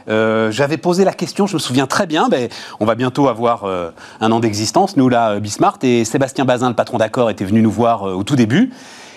[0.08, 2.48] euh, j'avais posé la question, je me souviens très bien, ben,
[2.80, 3.90] on va bientôt avoir euh,
[4.20, 7.70] un an d'existence, nous là, Bismart, et Sébastien Bazin, le patron d'accord, était venu nous
[7.70, 8.72] voir euh, au tout début.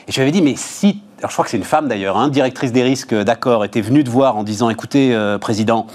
[0.08, 2.18] Et je lui avais dit, mais si, alors je crois que c'est une femme d'ailleurs,
[2.18, 5.86] hein, directrice des risques d'accord, était venue te voir en disant, écoutez, président,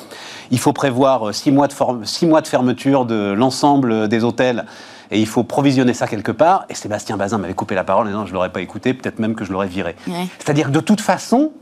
[0.52, 4.66] il faut prévoir six mois, de six mois de fermeture de l'ensemble des hôtels
[5.10, 6.64] et il faut provisionner ça quelque part.
[6.68, 9.18] Et Sébastien Bazin m'avait coupé la parole en disant, je ne l'aurais pas écouté, peut-être
[9.18, 9.96] même que je l'aurais viré.
[10.38, 11.52] C'est-à-dire que de toute façon,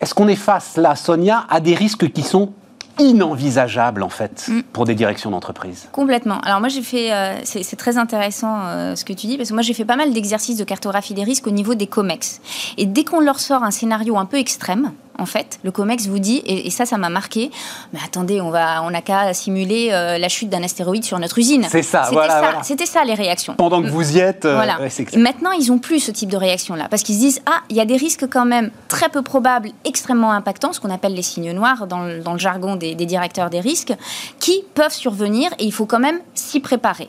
[0.00, 2.52] est-ce qu'on est face là, Sonia, à des risques qui sont
[3.00, 4.62] inenvisageables en fait mm.
[4.72, 5.88] pour des directions d'entreprise?
[5.92, 6.40] Complètement.
[6.40, 9.54] Alors moi j'ai fait, euh, c'est très intéressant euh, ce que tu dis parce que
[9.54, 12.40] moi j'ai fait pas mal d'exercices de cartographie des risques au niveau des comex.
[12.76, 15.58] Et dès qu'on leur sort un scénario un peu extrême, en fait.
[15.64, 17.50] Le COMEX vous dit, et, ça, ça m'a marqué,
[17.92, 21.38] mais attendez, on va, on n'a qu'à simuler euh, la chute d'un astéroïde sur notre
[21.38, 21.66] usine.
[21.70, 22.60] C'est ça, voilà.
[22.62, 23.54] C'était ça les réactions.
[23.54, 24.44] Pendant que vous y êtes.
[24.44, 24.78] Euh, voilà.
[25.16, 27.80] maintenant, ils n'ont plus ce type de réaction-là, parce qu'ils se disent, ah, il y
[27.80, 31.52] a des risques quand même très peu probables, extrêmement impactants, ce qu'on appelle les signes
[31.52, 33.94] noirs dans le, dans le jargon des, des, directeurs des risques,
[34.38, 37.08] qui peuvent survenir et il faut quand même s'y préparer.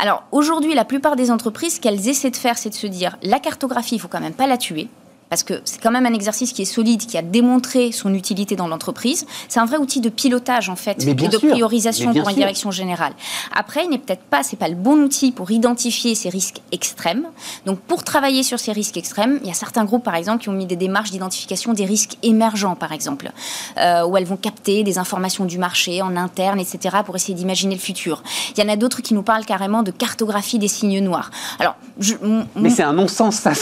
[0.00, 3.16] Alors aujourd'hui, la plupart des entreprises, ce qu'elles essaient de faire, c'est de se dire,
[3.22, 4.88] la cartographie, il faut quand même pas la tuer
[5.30, 8.56] parce que c'est quand même un exercice qui est solide, qui a démontré son utilité
[8.56, 9.26] dans l'entreprise.
[9.48, 13.12] C'est un vrai outil de pilotage en fait et de priorisation pour une direction générale.
[13.54, 17.26] Après, il n'est peut-être pas, c'est pas le bon outil pour identifier ces risques extrêmes.
[17.66, 20.48] Donc, pour travailler sur ces risques extrêmes, il y a certains groupes par exemple qui
[20.48, 23.30] ont mis des démarches d'identification des risques émergents par exemple,
[23.78, 27.74] euh, où elles vont capter des informations du marché en interne, etc., pour essayer d'imaginer
[27.74, 28.22] le futur.
[28.56, 31.30] Il y en a d'autres qui nous parlent carrément de cartographie des signes noirs.
[31.58, 32.14] Alors, je,
[32.56, 33.52] mais c'est un non-sens ça,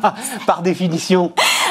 [0.46, 1.09] par définition.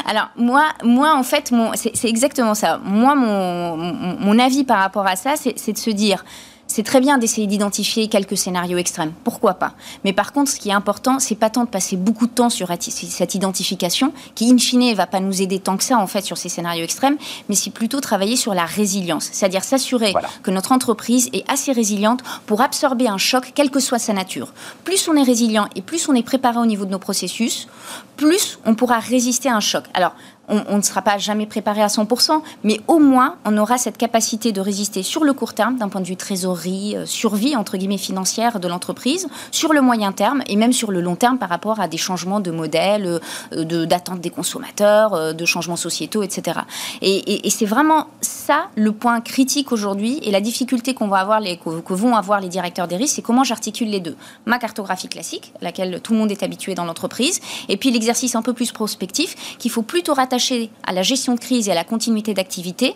[0.06, 2.80] Alors, moi, moi en fait, c'est exactement ça.
[2.84, 6.24] Moi, mon, mon, avis par rapport à ça, c'est de se dire
[6.70, 9.74] c'est très bien d'essayer d'identifier quelques scénarios extrêmes, pourquoi pas.
[10.06, 12.50] Mais par contre, ce qui est important, c'est pas tant de passer beaucoup de temps
[12.50, 16.22] sur cette identification, qui in fine va pas nous aider tant que ça en fait
[16.22, 17.18] sur ces scénarios extrêmes,
[17.50, 22.22] mais c'est plutôt travailler sur la résilience, c'est-à-dire s'assurer que notre entreprise est assez résiliente
[22.46, 24.54] pour absorber un choc, quelle que soit sa nature.
[24.84, 27.68] Plus on est résilient et plus on est préparé au niveau de nos processus,
[28.16, 29.86] plus on pourra résister à un choc.
[29.96, 30.14] Alors,
[30.50, 34.52] on, ne sera pas jamais préparé à 100%, mais au moins on aura cette capacité
[34.52, 37.98] de résister sur le court terme, d'un point de vue trésorerie, euh, survie entre guillemets
[37.98, 41.80] financière de l'entreprise, sur le moyen terme et même sur le long terme par rapport
[41.80, 43.20] à des changements de modèle,
[43.54, 46.62] euh, d'attente des consommateurs, euh, de changements sociétaux, etc.
[47.02, 51.94] Et, c'est vraiment ça le point critique aujourd'hui et la difficulté qu'on va avoir, que,
[51.94, 54.16] vont avoir les directeurs des risques, c'est comment j'articule les deux.
[54.46, 58.42] Ma cartographie classique, laquelle tout le monde est habitué dans l'entreprise, et puis l'exercice un
[58.42, 60.39] peu plus prospectif qu'il faut plutôt rattacher
[60.86, 62.96] à la gestion de crise et à la continuité d'activité,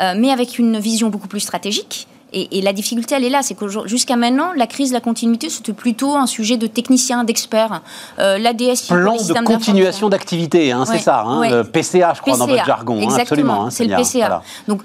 [0.00, 2.06] euh, mais avec une vision beaucoup plus stratégique.
[2.34, 5.74] Et, la difficulté, elle est là, c'est que jusqu'à maintenant, la crise, la continuité, c'était
[5.74, 7.82] plutôt un sujet de techniciens, d'experts.
[8.18, 8.86] Euh, L'ADS...
[8.88, 13.06] Plan de continuation d'activité, hein, c'est ça, hein, PCA, je crois, dans votre jargon.
[13.06, 14.42] Hein, absolument, c'est le PCA.
[14.66, 14.80] Donc,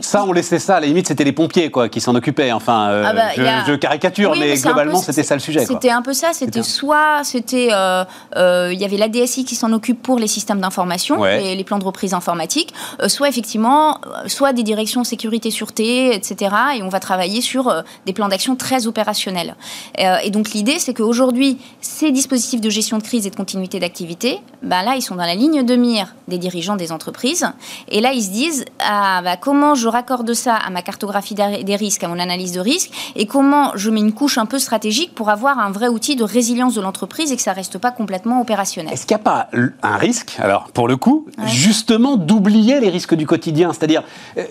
[0.00, 0.76] ça, on laissait ça.
[0.76, 2.52] À la limite, c'était les pompiers quoi, qui s'en occupaient.
[2.52, 5.64] Enfin, euh, ah bah, je, caricature, mais, globalement, c'était ça le sujet.
[5.64, 6.32] C'était un peu ça.
[6.32, 8.04] C'était soit, c'était, euh,
[8.36, 11.64] euh, il y avait la DSI qui s'en occupe pour les systèmes d'information et les
[11.64, 12.74] plans de reprise informatique,
[13.06, 16.54] soit effectivement, soit des directions sécurité, sûreté, etc.
[16.76, 19.56] Et on va travailler sur des plans d'action très opérationnels.
[19.98, 24.40] et donc l'idée, c'est qu'aujourd'hui, ces dispositifs de gestion de crise et de continuité d'activité,
[24.62, 27.46] bah là, ils sont dans la ligne de mire des dirigeants des entreprises.
[27.88, 31.76] Et là, ils se disent, ah, bah, comment je raccorde ça à ma cartographie des
[31.76, 35.14] risques, à mon analyse de risque, et comment je mets une couche un peu stratégique
[35.14, 38.40] pour avoir un vrai outil de résilience de l'entreprise et que ça reste pas complètement
[38.40, 38.92] opérationnel.
[38.92, 39.48] Est-ce qu'il n'y a pas
[39.82, 44.02] un risque, alors pour le coup, justement d'oublier les risques du quotidien, c'est-à-dire
[44.38, 44.44] euh,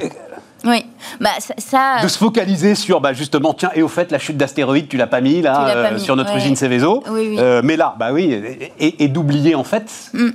[0.63, 0.85] oui,
[1.19, 4.87] bah, ça, De se focaliser sur, bah, justement, tiens, et au fait, la chute d'astéroïdes,
[4.87, 7.03] tu l'as pas mis là, euh, sur notre usine Céveso.
[7.07, 8.39] Euh, mais là, bah oui,
[8.79, 10.11] et, d'oublier en fait.
[10.13, 10.29] Mm.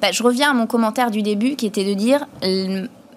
[0.00, 2.26] Bah, je reviens à mon commentaire du début qui était de dire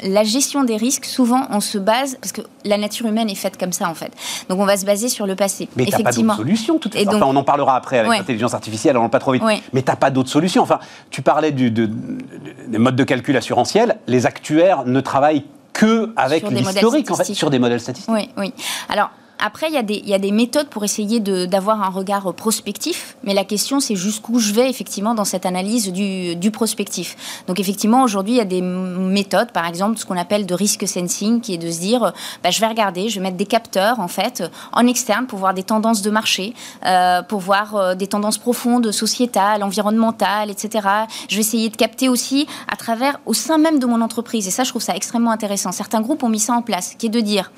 [0.05, 3.57] la gestion des risques, souvent, on se base, parce que la nature humaine est faite
[3.57, 4.11] comme ça, en fait.
[4.49, 5.67] Donc, on va se baser sur le passé.
[5.75, 7.09] Mais t'as pas d'autre solution, toute façon.
[7.09, 9.43] Enfin, on en parlera après avec l'intelligence artificielle, on pas trop vite.
[9.43, 9.61] Oui.
[9.73, 10.63] Mais t'as pas d'autre solution.
[10.63, 13.97] Enfin, tu parlais du, des modes de calcul assurantiels.
[14.07, 18.13] Les actuaires ne travaillent que avec l'historique, en fait, sur des modèles statistiques.
[18.13, 18.53] Oui, oui.
[18.89, 23.43] Alors, après, il y, a des, méthodes pour essayer d'avoir un regard prospectif, mais la
[23.43, 27.43] question, c'est jusqu'où je vais effectivement dans cette analyse du, prospectif.
[27.47, 30.87] Donc, effectivement, aujourd'hui, il y a des méthodes, par exemple, ce qu'on appelle de risk
[30.87, 33.99] sensing, qui est de se dire, bah, je vais regarder, je vais mettre des capteurs,
[33.99, 36.53] en fait, en externe pour voir des tendances de marché,
[36.85, 40.87] euh, pour voir euh, des tendances profondes, sociétales, environnementales, etc.
[41.29, 44.47] Je vais essayer de capter aussi à travers, au sein même de mon entreprise.
[44.47, 45.71] Et ça, je trouve ça extrêmement intéressant.
[45.71, 47.51] Certains groupes ont mis ça en place, qui est de dire,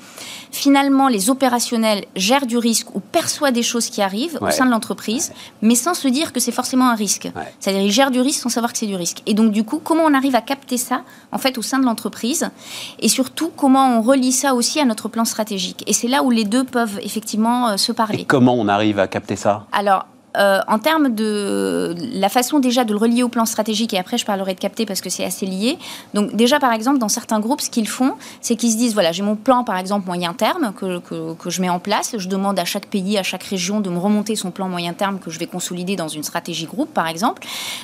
[0.50, 1.67] finalement, les opérations
[2.16, 5.94] gère du risque ou perçoit des choses qui arrivent au sein de l'entreprise, mais sans
[5.94, 7.30] se dire que c'est forcément un risque.
[7.60, 9.22] C'est-à-dire, il gère du risque sans savoir que c'est du risque.
[9.26, 11.02] Et donc, du coup, comment on arrive à capter ça,
[11.32, 12.50] en fait, au sein de l'entreprise
[12.98, 16.30] Et surtout, comment on relie ça aussi à notre plan stratégique Et c'est là où
[16.30, 18.20] les deux peuvent effectivement euh, se parler.
[18.20, 19.66] Et comment on arrive à capter ça?
[19.72, 20.06] Alors,
[20.38, 24.18] euh, en termes de la façon déjà de le relier au plan stratégique, et après
[24.18, 25.78] je parlerai de capter parce que c'est assez lié.
[26.14, 29.12] Donc déjà par exemple dans certains groupes, ce qu'ils font, c'est qu'ils se disent voilà
[29.12, 32.14] j'ai mon plan par exemple moyen terme que, que, je mets en place.
[32.16, 35.18] Je demande à chaque pays, à chaque région de me remonter son plan moyen terme
[35.18, 37.42] que je vais consolider dans une stratégie groupe par exemple.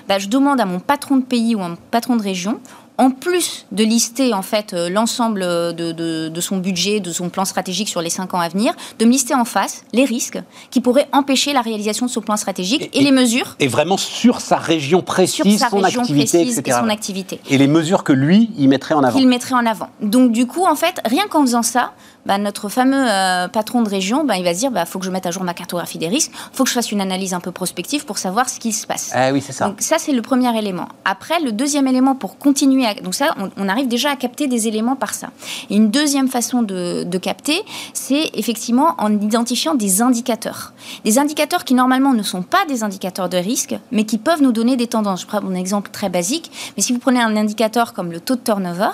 [0.09, 2.61] Bah, je demande à mon patron de pays ou à mon patron de région
[2.99, 7.89] en plus de lister en fait euh, l'ensemble de, son budget, de son plan stratégique
[7.89, 11.09] sur les cinq ans à venir, de me lister en face les risques qui pourraient
[11.13, 13.57] empêcher la réalisation de ce plan stratégique et, les mesures.
[13.59, 17.41] Et vraiment sur sa région précise, sur sa son région activité, précise Et son activité.
[17.51, 19.19] Et les mesures que lui, il mettrait en avant.
[19.19, 19.89] Qu'il mettrait en avant.
[20.01, 21.93] Donc du coup, en fait, rien qu'en faisant ça,
[22.27, 24.99] bah, notre fameux euh, patron de région, bah, il va se dire, il bah, faut
[24.99, 27.01] que je mette à jour ma cartographie des risques, il faut que je fasse une
[27.01, 29.11] analyse un peu prospective pour savoir ce qui se passe.
[29.15, 29.69] Ah oui, c'est ça.
[29.69, 30.89] Donc ça, c'est le premier élément.
[31.05, 32.95] Après, le deuxième élément pour continuer, à...
[32.95, 35.31] donc ça, on, arrive déjà à capter des éléments par ça.
[35.71, 40.73] Et une deuxième façon de, de capter, c'est effectivement en identifiant des indicateurs.
[41.05, 44.53] Des indicateurs qui normalement ne sont pas des indicateurs de risque, mais qui peuvent nous
[44.53, 45.23] donner des tendances.
[45.23, 48.37] Je prends un exemple très basique, mais si vous prenez un indicateur comme le taux
[48.37, 48.91] de turnover,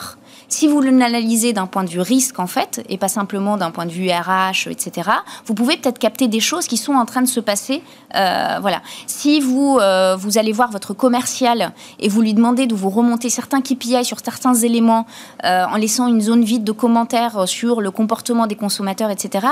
[0.50, 3.86] si vous l'analysez d'un point de vue risque, en fait, et pas simplement d'un point
[3.86, 5.08] de vue RH, etc.,
[5.46, 7.82] vous pouvez peut-être capter des choses qui sont en train de se passer.
[8.16, 8.82] Euh, voilà.
[9.06, 13.30] Si vous, euh, vous allez voir votre commercial et vous lui demandez de vous remonter
[13.30, 15.06] certains KPI sur certains éléments
[15.44, 19.46] euh, en laissant une zone vide de commentaires sur le comportement des consommateurs, etc.,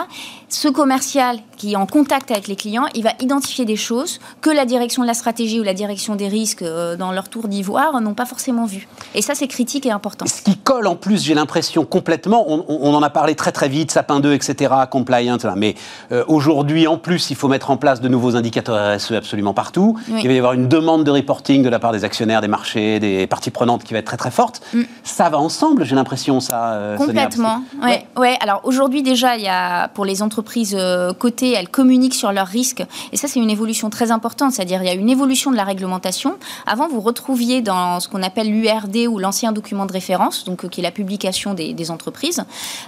[0.49, 4.51] ce commercial qui est en contact avec les clients, il va identifier des choses que
[4.51, 8.15] la direction de la stratégie ou la direction des risques dans leur tour d'ivoire n'ont
[8.15, 8.89] pas forcément vues.
[9.15, 10.27] Et ça, c'est critique et important.
[10.27, 13.91] Ce qui colle en plus, j'ai l'impression complètement, on, en a parlé très très vite,
[13.91, 15.75] Sapin 2, etc., compliance, mais
[16.13, 19.99] euh, aujourd'hui, en plus, il faut mettre en place de nouveaux indicateurs RSE absolument partout.
[20.09, 22.99] Il va y avoir une demande de reporting de la part des actionnaires, des marchés,
[22.99, 24.63] des parties prenantes qui va être très très forte.
[24.73, 24.83] Mm.
[25.05, 26.73] Ça va ensemble, j'ai l'impression, ça.
[26.73, 27.63] Euh, complètement.
[27.83, 28.07] ouais.
[28.17, 28.37] ouais.
[28.41, 32.47] Alors aujourd'hui, déjà, il y a, pour les entreprises euh, cotées, elles communiquent sur leurs
[32.47, 32.85] risques.
[33.13, 34.53] Et ça, c'est une évolution très importante.
[34.53, 36.37] C'est-à-dire, il y a une évolution de la réglementation.
[36.67, 40.78] Avant, vous retrouviez dans ce qu'on appelle l'URD ou l'ancien document de référence, donc qui
[40.81, 42.45] est la publication des, entreprises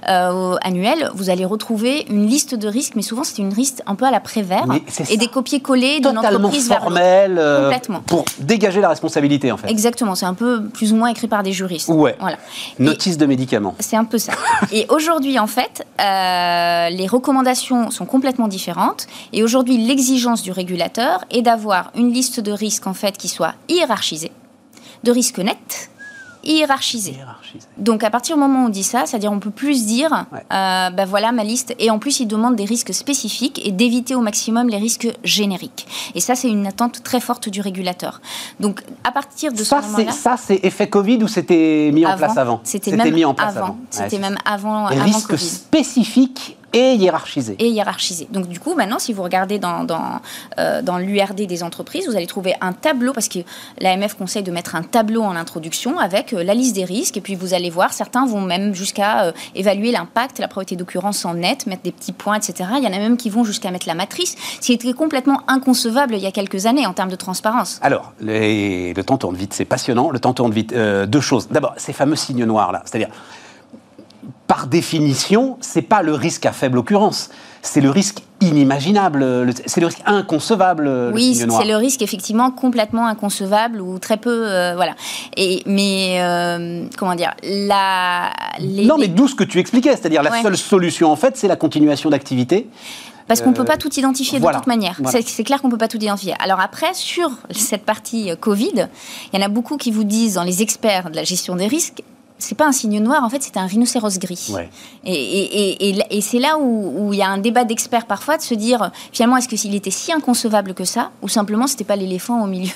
[0.08, 3.94] euh, annuelles, vous allez retrouver une liste de risques, mais souvent c'est une liste un
[3.94, 4.66] peu à la Prévert
[5.08, 8.00] et des copier-coller d'une entreprise formelle, vers Complètement.
[8.00, 9.70] pour dégager la responsabilité en fait.
[9.70, 11.88] Exactement, c'est un peu plus ou moins écrit par des juristes.
[11.88, 12.16] Ouais.
[12.20, 12.36] Voilà.
[12.78, 13.74] Notice de médicaments.
[13.78, 14.32] C'est un peu ça.
[14.72, 21.24] et aujourd'hui en fait, euh, les recommandations sont complètement différentes et aujourd'hui l'exigence du régulateur
[21.30, 24.32] est d'avoir une liste de risques en fait qui soit hiérarchisée,
[25.04, 25.90] de risques nets
[26.44, 27.16] hiérarchisé.
[27.78, 30.90] Donc à partir du moment où on dit ça, c'est-à-dire on peut plus dire, euh,
[30.90, 31.74] ben voilà ma liste.
[31.78, 35.86] Et en plus, il demande des risques spécifiques et d'éviter au maximum les risques génériques.
[36.14, 38.20] Et ça, c'est une attente très forte du régulateur.
[38.60, 42.16] Donc à partir de ça, ce moment-là, ça c'est effet Covid ou c'était mis en
[42.16, 43.78] place avant C'était mis en place avant.
[43.90, 44.88] C'était même avant.
[44.88, 47.56] Les risques spécifiques et hiérarchisé.
[47.58, 48.28] Et hiérarchisé.
[48.30, 50.20] Donc du coup, maintenant, si vous regardez dans, dans,
[50.58, 53.40] euh, dans l'URD des entreprises, vous allez trouver un tableau, parce que
[53.80, 57.20] l'AMF conseille de mettre un tableau en introduction avec euh, la liste des risques, et
[57.20, 61.34] puis vous allez voir, certains vont même jusqu'à euh, évaluer l'impact, la probabilité d'occurrence en
[61.34, 62.70] net, mettre des petits points, etc.
[62.76, 65.42] Il y en a même qui vont jusqu'à mettre la matrice, ce qui était complètement
[65.48, 67.80] inconcevable il y a quelques années en termes de transparence.
[67.82, 70.74] Alors, le temps tourne vite, c'est passionnant, le temps tourne vite.
[70.74, 71.48] deux choses.
[71.48, 73.08] D'abord, ces fameux signes noirs là, c'est-à-dire
[74.50, 77.30] par définition, c'est pas le risque à faible occurrence,
[77.62, 81.12] c'est le risque inimaginable, c'est le risque inconcevable.
[81.14, 84.96] Oui, c'est le risque effectivement complètement inconcevable ou très peu, euh, voilà.
[85.36, 88.32] Et mais euh, comment dire, la.
[88.60, 91.54] Non, mais d'où ce que tu expliquais, c'est-à-dire la seule solution en fait, c'est la
[91.54, 92.66] continuation d'activité.
[93.28, 94.98] Parce qu'on ne peut pas tout identifier de toute manière.
[95.06, 96.34] C'est clair qu'on ne peut pas tout identifier.
[96.40, 98.88] Alors après, sur cette partie euh, Covid,
[99.32, 101.68] il y en a beaucoup qui vous disent, dans les experts de la gestion des
[101.68, 102.02] risques,
[102.40, 104.52] c'est pas un signe noir, en fait, c'est un rhinocéros gris.
[105.04, 109.36] Et, c'est là où il y a un débat d'experts parfois de se dire, finalement,
[109.36, 112.70] est-ce qu'il était si inconcevable que ça, ou simplement c'était pas l'éléphant au milieu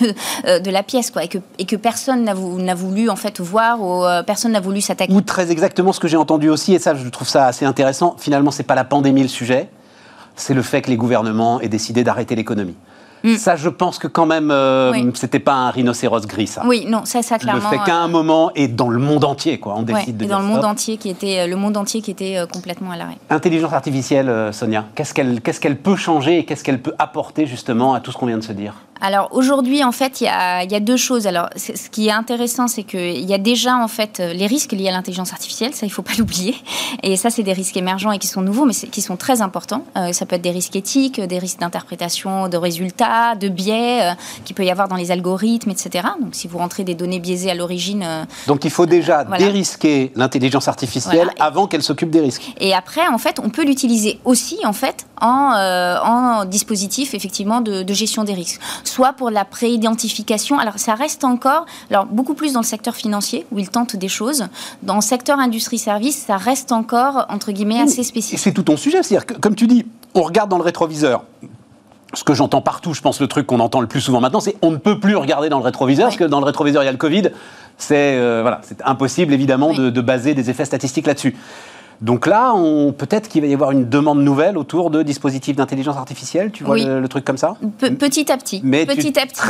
[0.46, 3.80] euh, de la pièce, quoi, et que, et que personne n'a voulu, en fait voir,
[3.80, 5.12] ou euh, personne n'a voulu s'attaquer.
[5.12, 8.16] Ou très exactement ce que j'ai entendu aussi, et ça, je trouve ça assez intéressant.
[8.18, 9.68] Finalement, c'est pas la pandémie le sujet,
[10.36, 12.76] c'est le fait que les gouvernements aient décidé d'arrêter l'économie.
[13.24, 13.36] Mm.
[13.36, 16.62] Ça, je pense que quand même, euh, c'était pas un rhinocéros gris, ça.
[16.66, 17.70] Oui, non, ça, ça clairement.
[17.70, 20.24] Le fait qu'à un euh, moment et dans le monde entier, quoi, on décide de.
[20.24, 22.96] Et dans le monde entier qui était euh, le monde entier qui était complètement à
[22.96, 23.16] l'arrêt.
[23.30, 27.94] Intelligence artificielle, Sonia, qu'est-ce qu'elle qu'est-ce qu'elle peut changer et qu'est-ce qu'elle peut apporter justement
[27.94, 28.74] à tout ce qu'on vient de se dire?
[29.06, 31.26] Alors aujourd'hui, en fait, il y a, deux choses.
[31.26, 34.88] Alors, ce qui est intéressant, c'est qu'il y a déjà en fait les risques liés
[34.88, 35.74] à l'intelligence artificielle.
[35.74, 36.54] Ça, il faut pas l'oublier.
[37.02, 39.84] Et ça, c'est des risques émergents et qui sont nouveaux, mais qui sont très importants.
[40.12, 44.14] ça peut être des risques éthiques, des risques d'interprétation de résultats de biais euh,
[44.44, 46.08] qu'il peut y avoir dans les algorithmes, etc.
[46.20, 48.02] Donc si vous rentrez des données biaisées à l'origine...
[48.04, 52.52] Euh, Donc il faut déjà dérisquer l'intelligence artificielle avant qu'elle s'occupe des risques.
[52.58, 57.60] Et après, en fait, on peut l'utiliser aussi, en fait, en, euh, en dispositif, effectivement,
[57.60, 58.60] de, gestion des risques.
[58.94, 60.60] Soit pour la pré-identification.
[60.60, 64.06] Alors ça reste encore, alors beaucoup plus dans le secteur financier, où ils tentent des
[64.06, 64.46] choses.
[64.84, 68.38] Dans le secteur industrie-service, ça reste encore, entre guillemets, assez spécifique.
[68.38, 69.02] C'est tout ton sujet.
[69.02, 71.24] C'est-à-dire que, comme tu dis, on regarde dans le rétroviseur
[72.12, 74.54] ce que j'entends partout, je pense le truc qu'on entend le plus souvent maintenant, c'est
[74.62, 76.88] on ne peut plus regarder dans le rétroviseur, parce que dans le rétroviseur, il y
[76.88, 77.30] a le Covid.
[77.76, 81.34] C'est euh, voilà, impossible, évidemment, de, baser des effets statistiques là-dessus.
[82.00, 82.54] Donc là,
[82.96, 86.50] peut-être qu'il va y avoir une demande nouvelle autour de dispositifs d'intelligence artificielle.
[86.50, 88.60] Tu vois le, truc comme ça Petit à petit.
[88.64, 89.40] Mais petit à petit.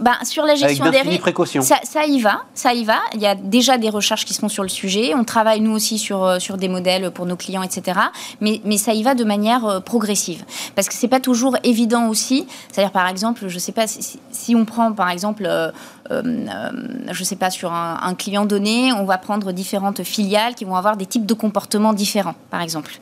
[0.00, 2.98] Ben, sur la gestion des risques, ça, ça, y va, ça y va.
[3.14, 5.14] Il y a déjà des recherches qui se font sur le sujet.
[5.14, 7.98] On travaille nous aussi sur euh, sur des modèles pour nos clients, etc.
[8.40, 10.44] Mais mais ça y va de manière euh, progressive,
[10.74, 12.46] parce que c'est pas toujours évident aussi.
[12.70, 15.70] C'est-à-dire par exemple, je sais pas si, si on prend par exemple euh,
[16.10, 16.70] euh, euh,
[17.10, 20.76] je ne sais pas, sur un, client donné, on va prendre différentes filiales qui vont
[20.76, 22.92] avoir des types de comportements différents, par exemple.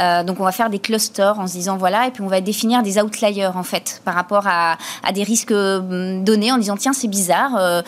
[0.00, 2.40] Euh, donc on va faire des clusters en se disant voilà, et puis on va
[2.40, 4.76] définir des outliers en fait par rapport à,
[5.12, 7.82] des risques donnés en disant tiens c'est bizarre,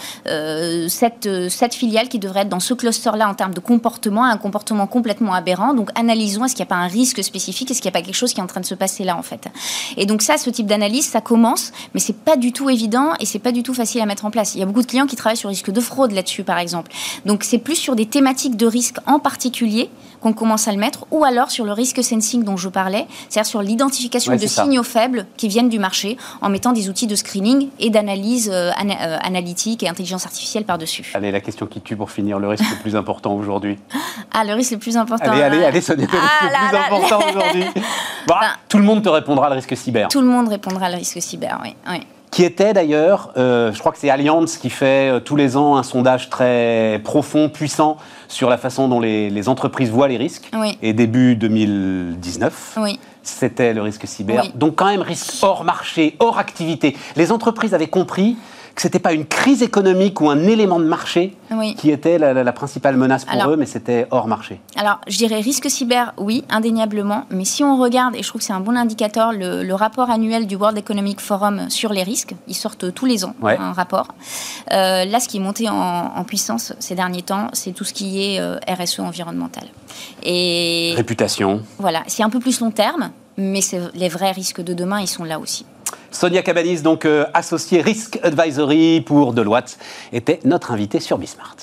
[0.88, 4.36] cette, cette filiale qui devrait être dans ce cluster-là en termes de comportement a un
[4.36, 5.74] comportement complètement aberrant.
[5.74, 8.04] Donc analysons est-ce qu'il n'y a pas un risque spécifique, est-ce qu'il n'y a pas
[8.04, 9.48] quelque chose qui est en train de se passer là en fait?
[9.96, 13.26] Et donc ça, ce type d'analyse, ça commence, mais c'est pas du tout évident et
[13.26, 14.54] c'est pas du tout facile à mettre en place.
[14.54, 16.90] Il y a beaucoup de clients qui travaillent sur risque de fraude là-dessus, par exemple.
[17.24, 19.90] Donc c'est plus sur des thématiques de risque en particulier
[20.20, 23.48] qu'on commence à le mettre, ou alors sur le risque sensing dont je parlais, c'est-à-dire
[23.48, 27.68] sur l'identification de signaux faibles qui viennent du marché, en mettant des outils de screening
[27.78, 28.70] et d'analyse euh,
[29.22, 31.10] analytique et intelligence artificielle par-dessus.
[31.14, 33.78] Allez, la question qui tue pour finir, le risque le plus important aujourd'hui.
[34.32, 35.32] Ah, le risque le plus important.
[35.32, 37.64] Allez, allez, allez, Sonia, le risque le plus important aujourd'hui.
[38.26, 40.08] Bah, ben, tout le monde te répondra le risque cyber.
[40.08, 41.74] Tout le monde répondra le risque cyber, oui.
[41.88, 42.00] oui
[42.30, 45.76] qui était d'ailleurs, euh, je crois que c'est Allianz qui fait euh, tous les ans
[45.76, 47.96] un sondage très profond, puissant,
[48.28, 50.50] sur la façon dont les, entreprises voient les risques.
[50.82, 52.78] Et début 2019,
[53.22, 54.44] c'était le risque cyber.
[54.54, 56.96] Donc quand même risque hors marché, hors activité.
[57.16, 58.36] Les entreprises avaient compris
[58.74, 61.36] que c'était pas une crise économique ou un élément de marché
[61.76, 64.60] qui était la, principale menace pour eux, mais c'était hors marché.
[64.76, 67.24] Alors, je dirais risque cyber, oui, indéniablement.
[67.30, 70.46] Mais si on regarde, et je trouve que c'est un bon indicateur, le, rapport annuel
[70.46, 74.08] du World Economic Forum sur les risques, ils sortent tous les ans un rapport.
[74.72, 78.22] Euh, là, ce qui est monté en, puissance ces derniers temps, c'est tout ce qui
[78.22, 79.64] est euh, RSE environnemental.
[80.22, 81.62] Et réputation.
[81.78, 83.60] Voilà, c'est un peu plus long terme, mais
[83.94, 85.64] les vrais risques de demain, ils sont là aussi.
[86.10, 89.78] Sonia Cabanis, donc euh, associée Risk Advisory pour Deloitte,
[90.12, 91.56] était notre invitée sur Bismart.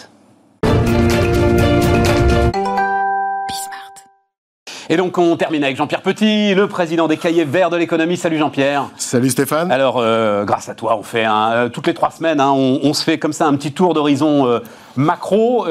[4.89, 8.15] Et donc on termine avec Jean-Pierre Petit, le président des cahiers verts de l'économie.
[8.15, 8.89] Salut Jean-Pierre.
[8.95, 9.69] Salut Stéphane.
[9.69, 13.03] Alors euh, grâce à toi, on fait euh, toutes les trois semaines, hein, on, se
[13.03, 14.59] fait comme ça un petit tour d'horizon euh,
[14.95, 15.65] macro.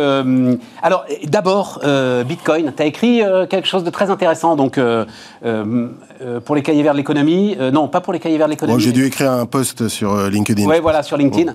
[0.83, 1.81] alors d'abord
[2.27, 2.75] Bitcoin.
[2.77, 4.79] Tu as écrit quelque chose de très intéressant donc
[6.45, 7.57] pour les cahiers verts de l'économie.
[7.73, 8.83] non, pas pour les cahiers verts de l'économie.
[8.83, 10.69] J'ai dû écrire un post sur LinkedIn.
[10.69, 11.55] Oui, voilà sur LinkedIn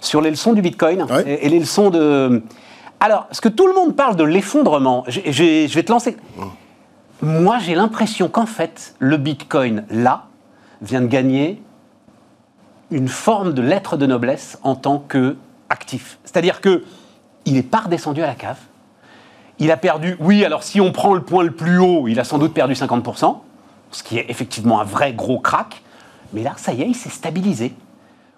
[0.00, 2.42] sur les leçons du Bitcoin et, les leçons de.
[3.00, 6.16] Alors, ce que tout le monde parle de l'effondrement, je vais te lancer.
[6.38, 6.42] Mmh.
[7.22, 10.26] Moi, j'ai l'impression qu'en fait, le Bitcoin, là,
[10.82, 11.62] vient de gagner
[12.90, 16.18] une forme de lettre de noblesse en tant qu'actif.
[16.24, 16.84] C'est-à-dire que
[17.44, 18.58] il n'est pas redescendu à la cave.
[19.60, 22.24] Il a perdu, oui, alors si on prend le point le plus haut, il a
[22.24, 23.38] sans doute perdu 50%,
[23.92, 25.82] ce qui est effectivement un vrai gros crack.
[26.32, 27.72] Mais là, ça y est, il s'est stabilisé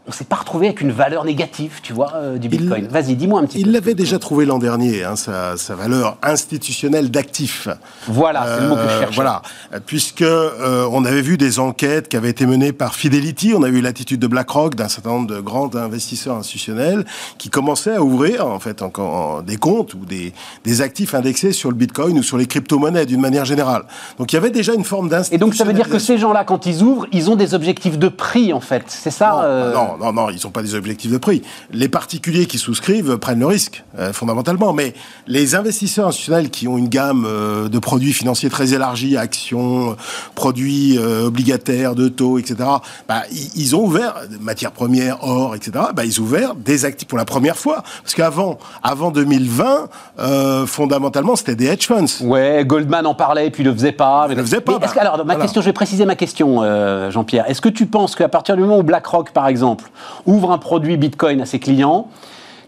[0.06, 2.86] on s'est pas retrouvé avec une valeur négative, tu vois, euh, du Bitcoin.
[2.88, 3.70] Vas-y, dis-moi un petit il peu.
[3.70, 7.68] Il l'avait déjà trouvé l'an dernier, hein, sa, valeur institutionnelle d'actif.
[8.06, 9.14] Voilà, c'est le mot que je euh, cherchais.
[9.14, 9.40] Voilà,
[9.86, 13.68] puisque euh, on avait vu des enquêtes qui avaient été menées par Fidelity, on a
[13.68, 17.06] eu l'attitude de BlackRock, d'un certain nombre de grands investisseurs institutionnels
[17.38, 18.84] qui commençaient à ouvrir en fait
[19.46, 20.34] des comptes ou des,
[20.64, 23.84] des actifs indexés sur le Bitcoin ou sur les crypto-monnaies d'une manière générale.
[24.18, 25.34] Donc il y avait déjà une forme d'institutionnalisation.
[25.34, 27.98] Et donc ça veut dire que ces gens-là, quand ils ouvrent, ils ont des objectifs
[27.98, 31.18] de prix en fait, c'est ça non non, non, ils n'ont pas des objectifs de
[31.18, 31.42] prix.
[31.70, 34.72] Les particuliers qui souscrivent prennent le risque, euh, fondamentalement.
[34.72, 34.94] Mais
[35.26, 39.96] les investisseurs institutionnels qui ont une gamme euh, de produits financiers très élargie, actions,
[40.34, 42.68] produits euh, obligataires, de taux, etc.,
[43.08, 43.22] bah,
[43.54, 47.24] ils, ont ouvert, matières premières, or, etc., bah, ils ont ouvert des actifs pour la
[47.24, 47.82] première fois.
[48.02, 49.88] Parce qu'avant avant 2020,
[50.66, 52.24] fondamentalement, c'était des hedge funds.
[52.24, 54.28] Ouais, Goldman en parlait, puis il ne le faisait pas.
[54.28, 54.78] Ne le faisait pas.
[54.78, 57.48] Bah, alors, ma question, je vais préciser ma question, Jean-Pierre.
[57.48, 59.83] Est-ce que tu penses qu'à partir du moment où BlackRock, par exemple,
[60.26, 62.08] ouvre un produit Bitcoin à ses clients,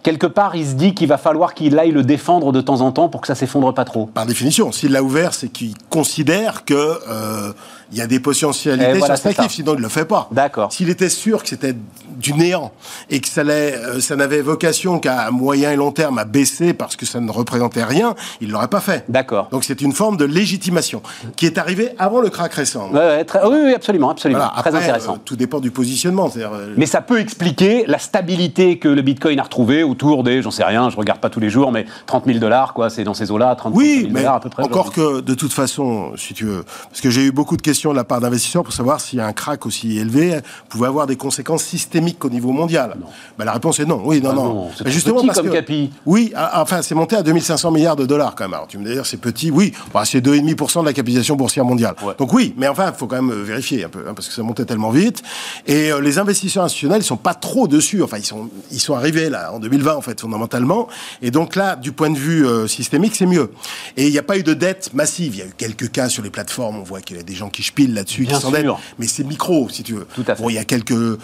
[0.07, 2.93] quelque part, il se dit qu'il va falloir qu'il aille le défendre de temps en
[2.93, 4.07] temps pour que ça s'effondre pas trop.
[4.07, 7.53] Par définition, s'il l'a ouvert, c'est qu'il considère que euh,
[7.93, 10.29] il y a des potentialités voilà, sur sinon il ne le fait pas.
[10.33, 10.73] D'accord.
[10.73, 11.75] S'il était sûr que c'était
[12.17, 12.73] du néant
[13.11, 16.97] et que ça, euh, ça n'avait vocation qu'à moyen et long terme à baisser parce
[16.97, 19.05] que ça ne représentait rien, il ne l'aurait pas fait.
[19.09, 19.49] D'accord.
[19.51, 21.03] Donc c'est une forme de légitimation
[21.37, 22.89] qui est arrivée avant le crack récent.
[22.93, 24.49] oui, oui, absolument, absolument.
[24.57, 25.15] très intéressant.
[25.15, 26.31] Euh, tout dépend du positionnement.
[26.37, 30.51] Euh, Mais ça peut expliquer la stabilité que le Bitcoin a retrouvée autour des, j'en
[30.51, 33.15] sais rien, je regarde pas tous les jours, mais 30 000 dollars, quoi, c'est dans
[33.15, 34.63] ces eaux-là, 30 000 dollars à peu près.
[34.63, 37.76] Encore que de toute façon, si tu veux, parce que j'ai eu beaucoup de questions
[37.85, 41.65] de la part d'investisseurs pour savoir si un crack aussi élevé pouvait avoir des conséquences
[41.65, 42.97] systémiques au niveau mondial.
[43.39, 44.03] Bah, la réponse est non.
[44.05, 44.71] Oui, non, ah non.
[44.87, 45.91] justement petit comme capi.
[46.05, 48.55] Oui, ah, ah, enfin, c'est monté à 2500 milliards de dollars quand même.
[48.55, 49.51] Alors tu me dis, c'est petit.
[49.51, 51.95] Oui, bah, c'est 2,5% de la capitalisation boursière mondiale.
[52.19, 54.35] Donc oui, mais enfin, il faut quand même euh, vérifier un peu, hein, parce que
[54.35, 55.23] ça montait tellement vite.
[55.67, 58.03] Et euh, les investisseurs institutionnels, ils sont pas trop dessus.
[58.03, 60.89] Enfin, ils sont, ils sont arrivés là en 2020 en fait fondamentalement.
[61.23, 63.53] Et donc là, du point de vue euh, systémique, c'est mieux.
[63.97, 65.35] Et il n'y a pas eu de dette massive.
[65.35, 66.79] Il y a eu quelques cas sur les plateformes.
[66.79, 68.67] On voit qu'il y a des gens qui pile là-dessus, qui s'endettent.
[68.99, 70.07] Mais c'est micro, si tu veux.
[70.15, 70.43] Tout à fait.
[70.43, 71.19] Bon, il y a quelques, euh,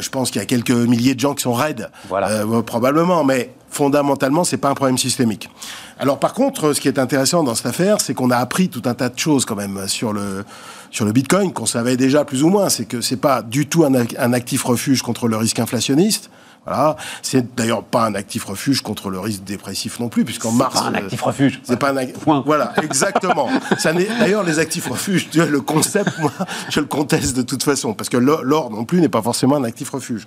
[0.00, 2.28] je pense qu'il y a quelques milliers de gens qui sont raides, voilà.
[2.28, 5.50] Euh, probablement, mais fondamentalement, c'est pas un problème systémique.
[5.98, 8.82] Alors, par contre, ce qui est intéressant dans cette affaire, c'est qu'on a appris tout
[8.86, 10.44] un tas de choses quand même sur le
[10.90, 12.68] sur le Bitcoin qu'on savait déjà plus ou moins.
[12.70, 16.30] C'est que c'est pas du tout un, un actif refuge contre le risque inflationniste.
[16.66, 16.96] Voilà.
[17.22, 20.74] C'est d'ailleurs pas un actif refuge contre le risque dépressif non plus, puisqu'en mars.
[20.74, 21.60] C'est pas un actif refuge.
[21.62, 22.16] C'est pas un actif.
[22.44, 23.48] Voilà, exactement.
[23.78, 26.32] Ça d'ailleurs, les actifs refuges, tu vois, le concept, moi,
[26.68, 29.64] je le conteste de toute façon, parce que l'or non plus n'est pas forcément un
[29.64, 30.24] actif refuge.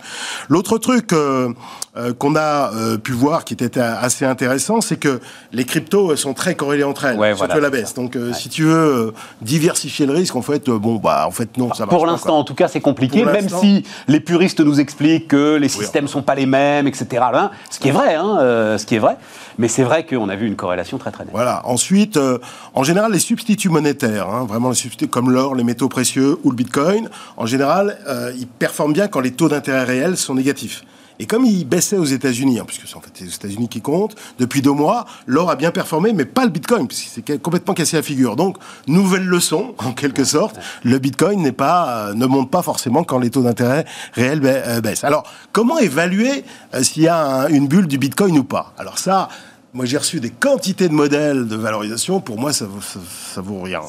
[0.47, 1.49] L'autre truc euh,
[1.97, 5.19] euh, qu'on a euh, pu voir qui était assez intéressant, c'est que
[5.51, 7.93] les cryptos sont très corrélées entre elles, ouais, surtout la baisse.
[7.93, 11.87] Donc, si tu veux diversifier le risque, en fait, bon, bah, en fait, non, ça
[11.87, 15.69] Pour l'instant, en tout cas, c'est compliqué, même si les puristes nous expliquent que les
[15.69, 17.23] systèmes sont pas les mêmes, etc.
[17.33, 19.17] Hein, ce qui est vrai, hein, euh, ce qui est vrai.
[19.57, 21.33] Mais c'est vrai qu'on a vu une corrélation très très nette.
[21.33, 21.65] Voilà.
[21.65, 22.37] Ensuite, euh,
[22.75, 26.51] en général, les substituts monétaires, hein, vraiment les substituts comme l'or, les métaux précieux ou
[26.51, 30.83] le bitcoin, en général, euh, ils performent bien quand les taux d'intérêt réels sont négatifs.
[31.19, 34.15] Et comme il baissait aux États-Unis, hein, puisque c'est en fait les États-Unis qui comptent,
[34.39, 37.97] depuis deux mois, l'or a bien performé, mais pas le Bitcoin, puisqu'il s'est complètement cassé
[37.97, 38.37] la figure.
[38.37, 38.57] Donc,
[38.87, 43.19] nouvelle leçon, en quelque sorte, le Bitcoin n'est pas, euh, ne monte pas forcément quand
[43.19, 45.03] les taux d'intérêt réels euh, baissent.
[45.03, 48.73] Alors, comment évaluer euh, s'il y a une bulle du Bitcoin ou pas?
[48.77, 49.27] Alors ça,
[49.73, 52.21] moi, j'ai reçu des quantités de modèles de valorisation.
[52.21, 53.81] Pour moi, ça vaut, ça, vaut rien.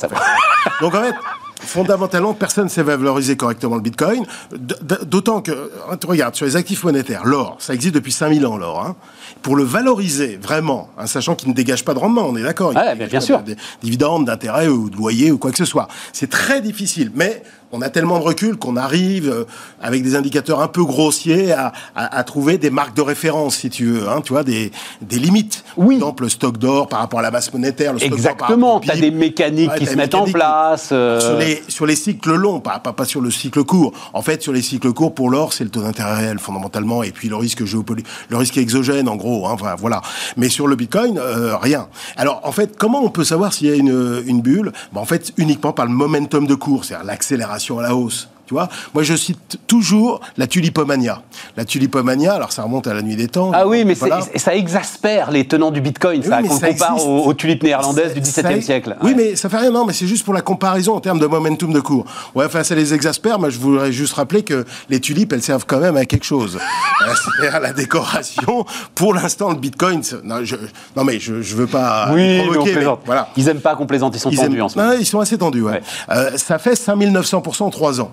[0.80, 1.14] Donc, en fait,
[1.60, 4.24] fondamentalement, personne ne sait valoriser correctement le Bitcoin.
[4.52, 8.84] D'autant que, tu regardes, sur les actifs monétaires, l'or, ça existe depuis 5000 ans, l'or.
[8.84, 8.96] Hein.
[9.42, 12.72] Pour le valoriser vraiment, hein, sachant qu'il ne dégage pas de rendement, on est d'accord
[12.74, 13.40] ah, bien sûr.
[13.42, 15.88] Des dividendes, d'intérêt ou de loyer ou quoi que ce soit.
[16.12, 17.10] C'est très difficile.
[17.14, 17.42] Mais
[17.72, 19.44] on a tellement de recul qu'on arrive, euh,
[19.80, 24.08] avec des indicateurs un peu grossiers, à, trouver des marques de référence, si tu veux,
[24.08, 24.70] hein, tu vois, des,
[25.10, 25.64] limites.
[25.76, 25.98] Oui.
[25.98, 27.92] Par exemple, le stock d'or par rapport à la masse monétaire.
[27.92, 30.90] Le Exactement, tu as des mécaniques qui se mettent en place.
[30.92, 31.20] Euh.
[31.20, 33.92] Sur, les, sur les cycles longs, pas, pas, pas, sur le cycle court.
[34.12, 37.12] En fait, sur les cycles courts, pour l'or, c'est le taux d'intérêt réel, fondamentalement, et
[37.12, 39.46] puis le risque géopolitique, le risque exogène, en gros.
[39.48, 40.02] Hein, voilà.
[40.36, 41.88] Mais sur le Bitcoin, euh, rien.
[42.16, 44.72] Alors, en fait, comment on peut savoir s'il y a une, une bulle?
[44.92, 48.28] Ben, En fait, uniquement par le momentum de cours, c'est-à-dire l'accélération à la hausse.
[48.50, 51.22] Tu vois Moi, je cite toujours la tulipomania.
[51.56, 53.52] La tulipomania, alors ça remonte à la nuit des temps.
[53.54, 58.12] Ah oui, mais ça exaspère les tenants du bitcoin, ça, qu'on compare aux, tulipes néerlandaises
[58.12, 58.96] du XVIIe siècle.
[59.02, 61.26] Oui, mais ça fait rien, non, mais c'est juste pour la comparaison en termes de
[61.26, 62.06] momentum de cours.
[62.34, 65.64] Ouais, enfin, ça les exaspère, mais je voudrais juste rappeler que les tulipes, elles servent
[65.64, 66.58] quand même à quelque chose.
[67.40, 68.66] c'est à la décoration.
[68.96, 70.56] Pour l'instant, le bitcoin, non, je,
[70.96, 73.28] non mais je, je veux pas oui, provoquer, mais voilà.
[73.36, 74.90] Ils aiment pas qu'on plaisante, ils sont tendus en ce moment.
[74.90, 75.80] Non, ils sont assez tendus, ouais.
[76.10, 78.10] Euh, ça fait 5900% en 3 ans.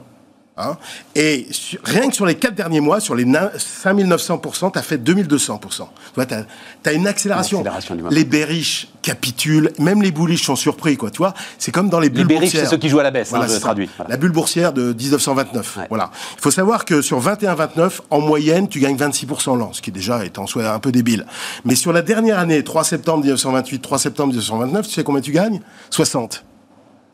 [0.59, 0.75] Hein.
[1.15, 1.47] et
[1.83, 5.59] rien que sur les quatre derniers mois, sur les 5900%, tu as fait 2200%.
[5.59, 5.85] Tu
[6.15, 7.63] vois, tu as, une accélération.
[8.09, 11.11] les bearish capitulent, même les bullish sont surpris, quoi.
[11.11, 12.63] Tu vois, c'est comme dans les bulles les boursières.
[12.63, 13.89] c'est ceux qui jouent à la baisse, hein, je traduis.
[14.09, 15.79] La bulle boursière de 1929.
[15.89, 16.11] Voilà.
[16.37, 20.25] Il faut savoir que sur 21-29, en moyenne, tu gagnes 26% l'an, ce qui déjà
[20.25, 21.25] est en soi un peu débile.
[21.65, 25.31] Mais sur la dernière année, 3 septembre 1928, 3 septembre 1929, tu sais combien tu
[25.31, 25.61] gagnes?
[25.89, 26.43] 60.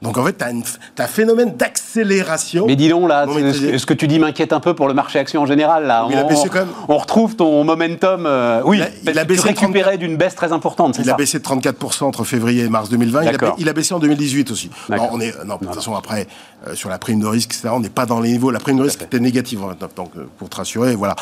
[0.03, 2.65] Donc en fait, tu as, un phénomène d'accélération.
[2.67, 5.41] Mais dis donc, là, ce que tu dis m'inquiète un peu pour le marché action
[5.41, 5.87] en général.
[5.87, 6.05] Là.
[6.09, 6.73] Il on, a baissé quand même.
[6.89, 8.25] on retrouve ton momentum.
[8.25, 10.99] Euh, oui, il a, baissé récupéré d'une baisse très importante.
[10.99, 13.23] Il a baissé de 34% entre février et mars 2020.
[13.57, 14.69] Il a, baissé en 2018 aussi.
[14.89, 16.27] Non, on est, non, de toute façon, après,
[16.67, 18.51] euh, sur la prime de risque, etc., on n'est pas dans les niveaux.
[18.51, 21.15] La prime de risque était négative en 29, donc euh, pour te rassurer, voilà.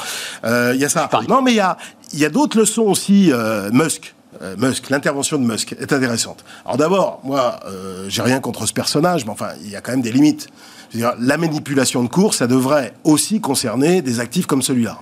[0.43, 1.07] Il y a ça.
[1.29, 1.77] non, mais il y a,
[2.13, 3.31] y a d'autres leçons aussi.
[3.71, 4.15] Musk.
[4.41, 6.43] Euh, Musk, l'intervention de Musk est intéressante.
[6.65, 9.91] Alors d'abord, moi, euh, j'ai rien contre ce personnage, mais enfin, il y a quand
[9.91, 10.47] même des limites.
[10.93, 14.99] la manipulation de cours, ça devrait aussi concerner des actifs comme celui-là.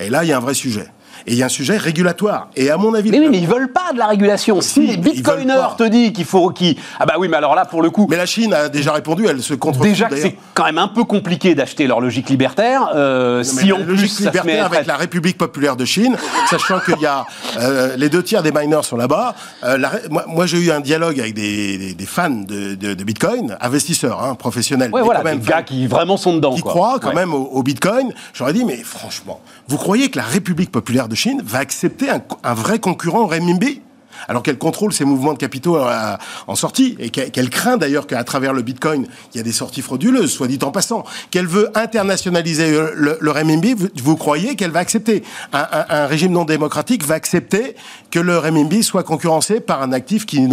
[0.00, 0.88] Et là, il y a un vrai sujet.
[1.26, 2.48] Et il y a un sujet régulatoire.
[2.54, 3.10] Et à mon avis.
[3.10, 4.60] Mais oui, mais ils veulent pas de la régulation.
[4.60, 6.50] Si, les bitcoiners te disent qu'il faut.
[6.50, 6.78] Qui...
[7.00, 8.06] Ah bah oui, mais alors là, pour le coup.
[8.10, 9.80] Mais la Chine a déjà répondu, elle se contre.
[9.80, 12.90] Déjà que c'est quand même un peu compliqué d'acheter leur logique libertaire.
[12.94, 14.08] Euh, si en plus.
[14.08, 16.16] ça libertaire avec la République populaire de Chine,
[16.50, 17.24] sachant qu'il y a.
[17.58, 19.34] Euh, les deux tiers des miners sont là-bas.
[19.64, 19.78] Euh,
[20.26, 24.90] moi, j'ai eu un dialogue avec des, des, fans de, de, Bitcoin, investisseurs, hein, professionnels.
[24.92, 26.54] Ouais, voilà, des gars qui vraiment sont dedans.
[26.54, 28.12] Qui croient quand même au, au Bitcoin.
[28.34, 32.54] J'aurais dit, mais franchement, vous croyez que la République populaire de Chine va accepter un,
[32.54, 33.80] vrai concurrent au renminbi
[34.28, 38.22] alors qu'elle contrôle ses mouvements de capitaux euh, en sortie, et qu'elle craint d'ailleurs qu'à
[38.24, 41.70] travers le Bitcoin, il y a des sorties frauduleuses, soit dit en passant, qu'elle veut
[41.76, 47.74] internationaliser le, le, renminbi, vous, croyez qu'elle va accepter un, régime non démocratique va accepter
[48.10, 50.48] que le renminbi soit concurrencé par un actif qui,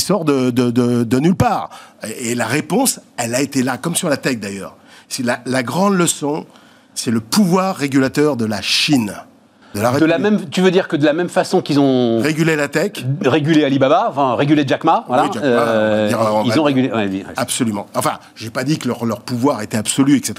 [0.00, 1.70] sort de, nulle part
[2.20, 4.76] Et la réponse, elle a été là, comme sur la tech d'ailleurs.
[5.24, 6.46] La, la grande leçon,
[6.94, 9.14] c'est le pouvoir régulateur de la Chine.
[9.74, 12.20] De la, de la, même, tu veux dire que de la même façon qu'ils ont
[12.20, 16.10] régulé la tech, régulé Alibaba, enfin régulé Jack Ma, voilà, euh,
[16.44, 16.90] ils ont régulé.
[17.36, 17.86] absolument.
[17.94, 20.34] Enfin, j'ai pas dit que leur, leur, pouvoir était absolu, etc.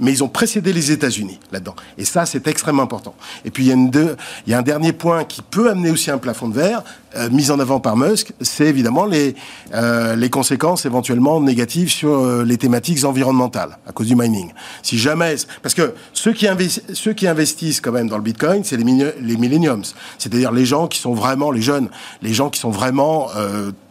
[0.00, 1.74] Mais ils ont précédé les États-Unis là-dedans.
[1.96, 3.14] Et ça, c'est extrêmement important.
[3.44, 4.16] Et puis il y a une deux,
[4.46, 6.82] il y a un dernier point qui peut amener aussi un plafond de verre.
[7.16, 9.34] Euh, mise en avant par Musk, c'est évidemment les,
[9.74, 14.52] euh, les conséquences éventuellement négatives sur euh, les thématiques environnementales à cause du mining.
[14.82, 16.46] Si jamais, parce que ceux qui,
[16.92, 18.84] ceux qui investissent quand même dans le Bitcoin, c'est les,
[19.20, 19.82] les millenniums,
[20.18, 21.88] c'est-à-dire les gens qui sont vraiment les jeunes,
[22.22, 23.28] les gens qui sont vraiment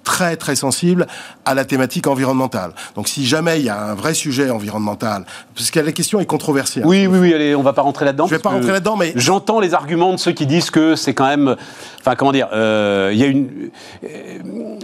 [0.04, 1.08] très très sensible
[1.46, 2.72] à la thématique environnementale.
[2.96, 5.26] Donc si jamais il y a un vrai sujet environnemental,
[5.56, 6.82] parce que la question est controversée.
[6.84, 8.28] Oui, oui, oui, allez, on va pas rentrer là-dedans.
[8.28, 11.14] Je vais pas rentrer là-dedans, mais j'entends les arguments de ceux qui disent que c'est
[11.14, 11.56] quand même,
[12.00, 13.70] enfin comment dire, euh, il y a une,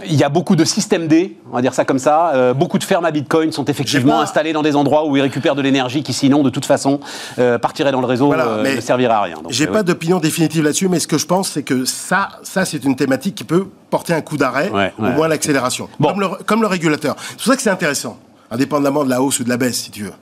[0.06, 2.32] il y a beaucoup de systèmes D, on va dire ça comme ça.
[2.34, 5.54] Euh, beaucoup de fermes à Bitcoin sont effectivement installées dans des endroits où ils récupèrent
[5.54, 7.00] de l'énergie qui sinon de toute façon
[7.38, 9.36] euh, partirait dans le réseau, ne servirait à rien.
[9.48, 12.84] J'ai pas d'opinion définitive là-dessus, mais ce que je pense, c'est que ça, ça c'est
[12.84, 16.68] une thématique qui peut porter un coup d'arrêt, au moins l'accélération, comme, le, comme le
[16.68, 17.16] régulateur.
[17.18, 18.18] C'est pour ça que c'est intéressant
[18.50, 20.12] indépendamment de la hausse ou de la baisse, si tu veux.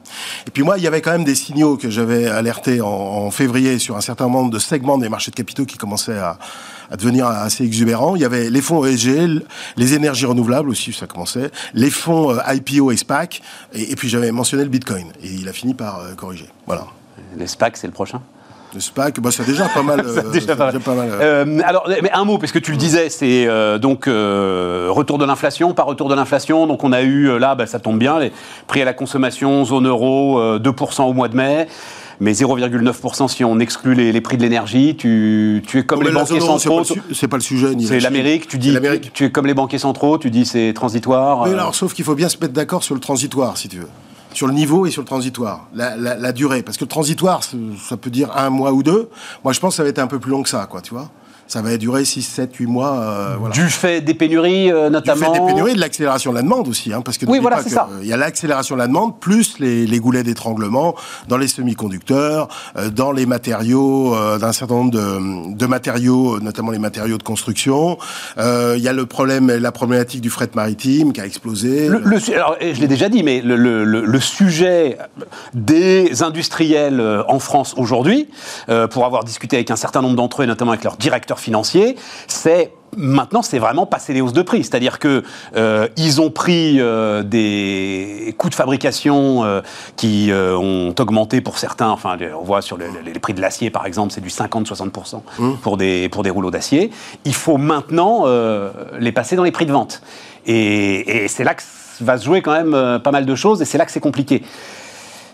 [0.46, 3.78] Et puis moi, il y avait quand même des signaux que j'avais alertés en, février
[3.78, 6.38] sur un certain nombre de segments des marchés de capitaux qui commençaient à,
[6.96, 8.16] devenir assez exubérants.
[8.16, 9.42] Il y avait les fonds ESG,
[9.76, 13.42] les énergies renouvelables aussi, ça commençait, les fonds euh, IPO et SPAC,
[13.74, 15.08] et, puis j'avais mentionné le Bitcoin.
[15.22, 16.48] Et il a fini par euh, corriger.
[16.66, 16.86] Voilà.
[17.36, 18.22] Les SPAC, c'est le prochain?
[18.74, 19.98] Bah, c'est déjà pas mal.
[20.08, 21.08] Euh, déjà pas mal.
[21.10, 21.44] Euh.
[21.44, 23.46] Euh, alors, mais un mot, parce que tu le disais, c'est
[23.78, 26.66] donc retour de l'inflation, pas retour de l'inflation.
[26.66, 28.32] Donc on a eu, là, bah, ça tombe bien, les
[28.66, 31.66] prix à la consommation, zone euro, 2% au mois de mai.
[32.20, 36.40] Mais 0,9% si on exclut les, prix de l'énergie, tu, tu, es comme les banquiers
[36.40, 36.82] centraux.
[37.12, 37.68] C'est pas, le sujet.
[37.80, 38.48] C'est l'Amérique.
[38.48, 38.76] Tu dis,
[39.12, 40.18] tu es comme les banquiers centraux.
[40.18, 41.46] Tu dis c'est transitoire.
[41.46, 43.88] Mais alors, sauf qu'il faut bien se mettre d'accord sur le transitoire, si tu veux
[44.32, 46.62] sur le niveau et sur le transitoire, la, durée.
[46.62, 49.08] Parce que le transitoire, ça peut dire un mois ou deux.
[49.44, 50.94] Moi, je pense que ça va être un peu plus long que ça, quoi, tu
[50.94, 51.10] vois
[51.48, 53.00] ça va durer 6, 7, 8 mois.
[53.00, 56.42] Euh, du fait des pénuries, euh, notamment Du fait des pénuries, de l'accélération de la
[56.42, 56.92] demande aussi.
[56.92, 57.88] Hein, parce que oui, voilà, c'est ça.
[58.02, 60.94] Il y a l'accélération de la demande, plus les, les goulets d'étranglement
[61.26, 66.78] dans les semi-conducteurs, euh, dans les matériaux, d'un certain nombre de, de, matériaux, notamment les
[66.78, 67.96] matériaux de construction.
[68.36, 71.88] il y a le problème, la problématique du fret maritime qui a explosé.
[71.88, 74.98] Le, alors, je l'ai déjà dit, mais le, le, sujet
[75.54, 78.28] des industriels en France aujourd'hui,
[78.90, 80.96] pour avoir discuté avec un certain nombre d'entre eux, notamment avec leurs
[81.38, 84.64] directeurs financier, c'est Maintenant, c'est vraiment passer les hausses de prix.
[84.64, 85.22] C'est-à-dire que
[85.54, 89.60] euh, ils ont pris euh, des coûts de fabrication euh,
[89.96, 91.90] qui ont augmenté pour certains.
[91.90, 95.52] Enfin, on voit sur les prix de l'acier, par exemple, c'est du 50-60% mmh.
[95.62, 96.90] pour, des, pour des rouleaux d'acier.
[97.26, 98.24] Il faut maintenant
[98.98, 100.00] les passer dans les prix de vente.
[100.46, 101.62] Et, et c'est là que
[102.00, 104.42] va se jouer quand même pas mal de choses, et c'est là que c'est compliqué.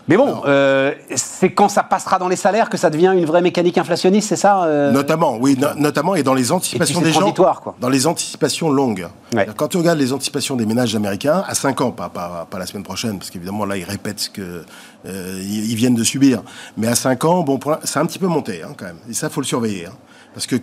[0.07, 3.41] Mais bon, euh, c'est quand ça passera dans les salaires que ça devient une vraie
[3.41, 7.75] mécanique inflationniste, c'est ça euh Notamment, oui, notamment, et dans les anticipations des gens, quoi.
[7.79, 9.07] dans les anticipations longues.
[9.57, 12.67] Quand tu regardes les anticipations des ménages américains, à 5 ans, pas, pas, pas la
[12.67, 14.63] semaine prochaine, parce qu'évidemment là, ils répètent ce que
[15.07, 16.43] euh, ils viennent de subir,
[16.77, 19.29] mais à 5 ans, bon, c'est un petit peu monté hein, quand même, et ça,
[19.29, 19.87] faut le surveiller.
[19.87, 19.93] Hein.
[20.35, 20.57] Parce que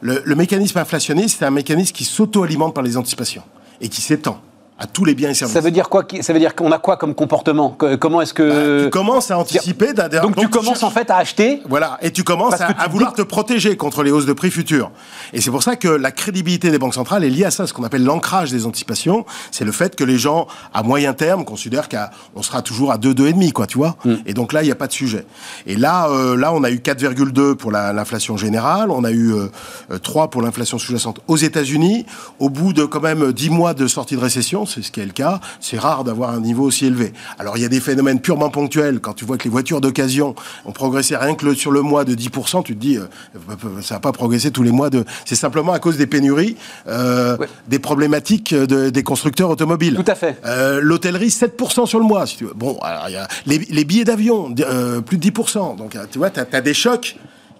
[0.00, 3.42] le, le mécanisme inflationniste, c'est un mécanisme qui s'auto-alimente par les anticipations
[3.80, 4.40] et qui s'étend
[4.78, 5.54] à tous les biens et services.
[5.54, 7.76] Ça veut dire quoi Ça veut dire qu'on a quoi comme comportement?
[7.98, 11.62] Comment est-ce que bah, tu commences à anticiper Donc, tu commences en fait à acheter.
[11.68, 14.90] Voilà, et tu commences à, vouloir te protéger contre les hausses de prix futures.
[15.32, 17.72] Et c'est pour ça que la crédibilité des banques centrales est liée à ça, ce
[17.72, 19.24] qu'on appelle l'ancrage des anticipations.
[19.50, 23.14] C'est le fait que les gens à moyen terme considèrent qu'on sera toujours à 2
[23.14, 23.96] 2,5 quoi, tu vois.
[24.04, 24.14] Mm.
[24.26, 25.24] Et donc là, il n'y a pas de sujet.
[25.66, 29.32] Et là, euh, là, on a eu 4,2 pour l'inflation générale, on a eu
[30.02, 32.04] 3 euh, pour l'inflation sous-jacente aux États-Unis.
[32.38, 35.06] Au bout de quand même 10 mois de sortie de récession, c'est ce qui est
[35.06, 35.40] le cas.
[35.60, 37.12] C'est rare d'avoir un niveau aussi élevé.
[37.38, 39.00] Alors il y a des phénomènes purement ponctuels.
[39.00, 42.14] Quand tu vois que les voitures d'occasion ont progressé rien que sur le mois de
[42.14, 43.06] 10%, tu te dis, euh,
[43.82, 44.90] ça n'a pas progressé tous les mois.
[44.90, 45.04] De...
[45.24, 46.56] C'est simplement à cause des pénuries,
[46.88, 47.36] euh,
[47.68, 49.94] des problématiques des constructeurs automobiles.
[49.94, 50.38] Tout à fait.
[50.44, 52.26] Euh, l'hôtellerie, 7% sur le mois.
[52.26, 52.54] Si tu veux.
[52.54, 55.76] Bon, alors, y a les, billets d'avion, plus de 10%.
[55.76, 57.16] Donc tu vois, tu as, as des chocs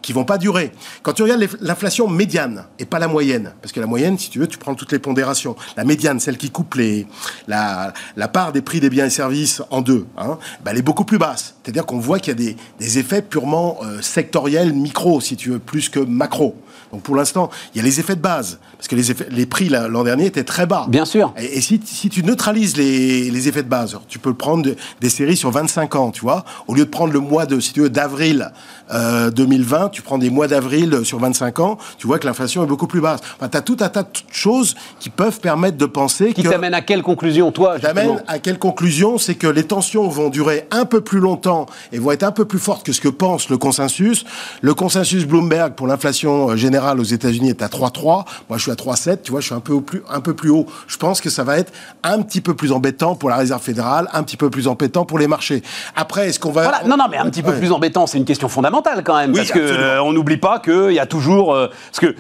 [0.07, 0.70] qui vont pas durer.
[1.02, 4.38] Quand tu regardes l'inflation médiane et pas la moyenne, parce que la moyenne, si tu
[4.38, 5.57] veux, tu prends toutes les pondérations.
[5.76, 7.09] La médiane, celle qui coupe les,
[7.48, 11.04] la, la part des prix des biens et services en deux, bah, elle est beaucoup
[11.04, 11.57] plus basse.
[11.61, 15.50] C'est-à-dire qu'on voit qu'il y a des, des effets purement euh, sectoriels, micro, si tu
[15.50, 16.54] veux, plus que macro.
[16.97, 19.44] Donc pour l'instant, il y a les effets de base, parce que les, effets, les
[19.44, 20.86] prix l'an dernier étaient très bas.
[20.88, 21.34] Bien sûr.
[21.36, 24.70] Et, si, si, tu neutralises les, les, effets de base, tu peux prendre
[25.03, 27.74] des séries sur 25 ans, tu vois, au lieu de prendre le mois de, si
[27.74, 28.51] tu veux, d'avril
[28.90, 32.66] 2020, euh, tu prends des mois d'avril sur 25 ans, tu vois que l'inflation est
[32.66, 33.20] beaucoup plus basse.
[33.36, 36.72] Enfin, tu as tout un tas de choses qui peuvent permettre de penser qui t'amène
[36.72, 40.86] à quelle conclusion, toi T'amène à quelle conclusion C'est que les tensions vont durer un
[40.86, 43.59] peu plus longtemps et vont être un peu plus fortes que ce que pense le
[43.59, 44.24] consensus.
[44.62, 46.57] Le consensus Bloomberg pour l'inflation euh,
[46.95, 48.24] aux États-Unis est à 3,3.
[48.49, 49.22] Moi, je suis à 3,7.
[49.22, 50.66] Tu vois, je suis un peu, plus, un peu plus haut.
[50.87, 51.72] Je pense que ça va être
[52.03, 55.18] un petit peu plus embêtant pour la Réserve fédérale, un petit peu plus embêtant pour
[55.18, 55.62] les marchés.
[55.95, 56.62] Après, est-ce qu'on va...
[56.62, 56.82] Voilà.
[56.84, 59.32] Non, non, mais un petit peu plus embêtant, c'est une question fondamentale quand même.
[59.34, 61.55] parce que Euh, on n'oublie pas qu'il y a toujours.
[61.55, 62.14] euh, parce que.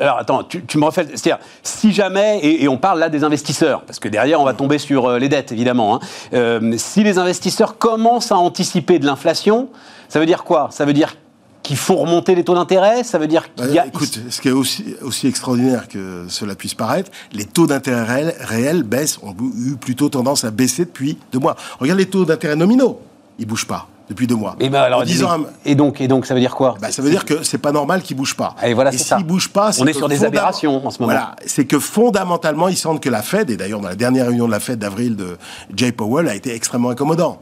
[0.00, 1.06] Alors attends, tu, tu me refais.
[1.14, 2.38] C'est-à-dire, si jamais.
[2.42, 5.18] Et, et on parle là des investisseurs, parce que derrière, on va tomber sur euh,
[5.18, 6.00] les dettes, évidemment.
[6.32, 6.60] hein.
[6.76, 9.68] Si les investisseurs commencent à anticiper de l'inflation,
[10.08, 10.68] ça veut dire quoi?
[10.70, 11.16] Ça veut dire
[11.70, 13.82] qu'il faut remonter les taux d'intérêt Ça veut dire qu'il y a.
[13.82, 18.02] Bah, écoute, ce qui est aussi, aussi extraordinaire que cela puisse paraître, les taux d'intérêt
[18.02, 21.54] réels, réels baissent, ont eu plutôt tendance à baisser depuis deux mois.
[21.78, 23.00] Regarde les taux d'intérêt nominaux,
[23.38, 24.56] ils bougent pas depuis deux mois.
[24.58, 26.74] Et, ben alors, disant, et, donc, et donc, ça veut dire quoi?
[26.80, 28.56] Bah, ça veut dire que c'est pas normal qu'ils bougent pas.
[28.64, 29.18] Et voilà, c'est ça.
[29.18, 31.12] s'ils bougent pas, On est sur des aberrations en ce moment.
[31.12, 34.48] Voilà, c'est que fondamentalement, ils sentent que la Fed, et d'ailleurs dans la dernière réunion
[34.48, 35.38] de la Fed d'avril de
[35.76, 37.40] Jay Powell, a été extrêmement accommodant.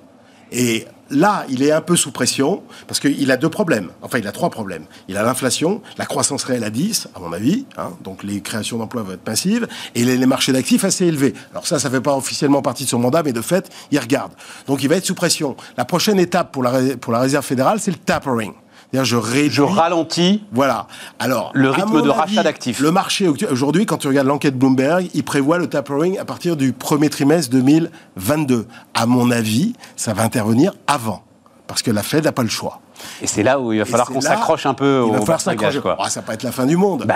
[0.52, 3.90] Et là, il est un peu sous pression, parce qu'il a deux problèmes.
[4.02, 4.84] Enfin, il a trois problèmes.
[5.08, 8.78] Il a l'inflation, la croissance réelle à 10, à mon avis, hein, donc les créations
[8.78, 11.34] d'emplois vont être massives, et les, marchés d'actifs assez élevés.
[11.52, 14.32] Alors ça, ça fait pas officiellement partie de son mandat, mais de fait, il regarde.
[14.66, 15.56] Donc il va être sous pression.
[15.76, 18.52] La prochaine étape pour la, pour la Réserve fédérale, c'est le tapering.
[18.92, 19.50] Je réduis...
[19.50, 20.42] Je ralentis.
[20.52, 20.86] Voilà.
[21.18, 22.80] Alors, Le rythme de avis, rachat d'actifs.
[22.80, 26.72] Le marché aujourd'hui, quand tu regardes l'enquête Bloomberg, il prévoit le tapering à partir du
[26.72, 28.66] premier trimestre 2022.
[28.94, 31.22] À mon avis, ça va intervenir avant,
[31.68, 32.80] parce que la Fed n'a pas le choix.
[33.22, 35.40] Et c'est là où il va falloir qu'on s'accroche un peu Il au va falloir
[35.40, 35.78] s'accrocher.
[35.80, 35.96] quoi.
[36.00, 37.04] Ah, ça va pas être la fin du monde.
[37.06, 37.14] Bah,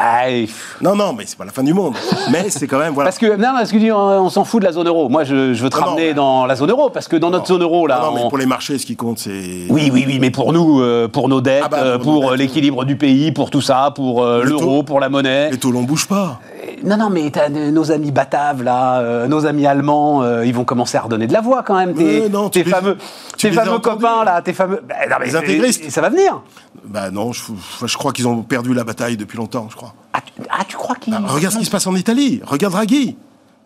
[0.81, 1.95] non, non, mais c'est pas la fin du monde.
[2.31, 3.09] mais c'est quand même voilà.
[3.09, 5.09] Parce que, non, parce que tu dis, on, on s'en fout de la zone euro.
[5.09, 7.31] Moi, je, je veux te Non, non, ramener dans la zone euro, parce que dans
[7.31, 8.01] notre zone euro, là.
[8.01, 9.67] non, mais on- pour les marchés, ce qui compte, c'est.
[9.71, 12.31] Oui, oui, oui, mais pour nous, euh, pour nos dettes, Ah bah, euh, pour euh,
[12.33, 15.51] dettes, l'équilibre du pays, pour tout ça, pour euh, Le l'euro, pour la monnaie.
[15.51, 16.39] Les taux l'on bouge pas.
[16.85, 20.55] Non, non, mais t'as de- nos amis bataves, là, euh, nos amis allemands, euh, ils
[20.55, 21.95] vont commencer à redonner de la voix quand même.
[21.95, 22.97] Tes, Ouais, non, tu tes les- fameux,
[23.39, 24.83] tes as fameux copains, là, tes fameux.
[24.89, 25.91] Bah, non, mais Les intégristes.
[25.91, 26.43] Ça va venir.
[26.85, 27.43] Bah non, je,
[27.85, 29.95] je crois qu'ils ont perdu la bataille depuis longtemps, je crois.
[30.13, 31.15] Ah, tu, ah, tu crois qu'ils.
[31.15, 32.41] Ah, regarde ce qui se passe en Italie.
[32.45, 33.17] Regarde Draghi.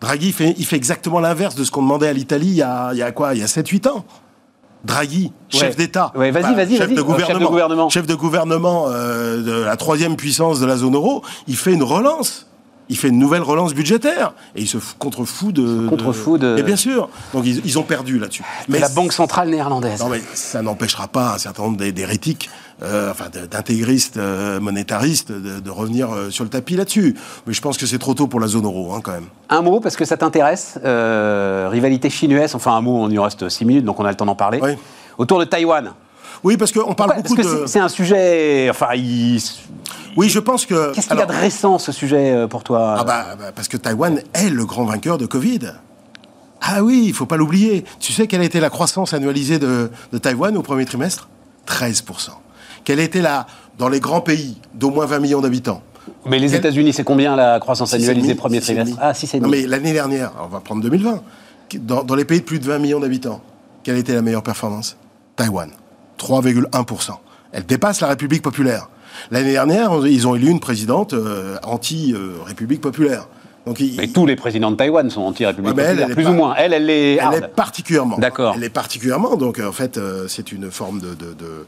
[0.01, 2.89] Draghi, fait, il fait exactement l'inverse de ce qu'on demandait à l'Italie il y a,
[2.93, 3.33] il y a quoi?
[3.33, 4.05] Il y a 7-8 ans.
[4.85, 5.59] Draghi, Ouais.
[5.59, 6.11] chef d'État.
[6.15, 7.49] Ouais, vas-y, vas-y, chef de Euh, chef de gouvernement.
[7.49, 7.89] gouvernement.
[7.89, 11.23] Chef de gouvernement euh, de la troisième puissance de la zone euro.
[11.47, 12.46] Il fait une relance.
[12.89, 14.33] Il fait une nouvelle relance budgétaire.
[14.55, 15.87] Et il se contrefout de.
[15.89, 17.09] Contrefout de- Et bien sûr.
[17.33, 18.43] Donc ils, ils ont perdu là-dessus.
[18.69, 19.99] Mais la Banque centrale néerlandaise.
[19.99, 22.49] Non, mais ça n'empêchera pas un certain nombre d'hé- d'hérétiques,
[22.83, 27.15] euh, enfin d'intégristes euh, monétaristes, de, de revenir euh, sur le tapis là-dessus.
[27.45, 29.25] Mais je pense que c'est trop tôt pour la zone euro, hein, quand même.
[29.49, 30.79] Un mot, parce que ça t'intéresse.
[31.69, 34.25] rivalité chinoise, enfin un mot, on y reste 6 minutes, donc on a le temps
[34.25, 34.59] d'en parler.
[34.61, 34.71] Oui.
[35.17, 35.91] Autour de Taïwan.
[36.43, 37.61] Oui, parce qu'on parle Pourquoi beaucoup de.
[37.65, 38.67] c'est- c'est un sujet.
[38.69, 39.41] Enfin, il-
[40.15, 40.93] Oui, je pense que.
[40.93, 43.67] qu'est-ce qu'il y a de récent, ce sujet, euh, pour toi Ah bah, bah, parce
[43.67, 45.59] que Taïwan est le grand vainqueur de Covid.
[46.61, 47.85] Ah oui, il faut pas l'oublier.
[47.99, 51.29] Tu sais quelle a été la croissance annualisée de, de Taïwan au premier trimestre?
[51.67, 52.31] 13%.
[52.83, 53.45] Quelle était la
[53.77, 55.81] dans les grands pays d'au moins 20 millions d'habitants?
[56.25, 58.97] Mais les États-Unis, c'est combien la croissance annualisée premier trimestre.
[58.99, 59.41] Ah, 6,5.
[59.41, 61.21] Non mais l'année dernière, on va prendre 2020,
[61.81, 63.41] dans, dans les pays de plus de 20 millions d'habitants,
[63.83, 64.95] quelle était la meilleure performance?
[65.35, 65.69] Taïwan,
[66.17, 67.11] 3,1%.
[67.51, 68.89] Elle dépasse la République populaire.
[69.31, 73.27] L'année dernière, ils ont élu une présidente euh, anti-République populaire.
[73.65, 76.55] Donc, Mais tous les présidents de Taïwan sont anti-république Ouais, populaire, plus ou moins.
[76.57, 77.35] Elle, elle est Elle hard.
[77.35, 78.17] est particulièrement.
[78.17, 78.53] D'accord.
[78.55, 79.35] Elle est particulièrement.
[79.35, 81.65] Donc, en fait, euh, c'est une forme de, de, de,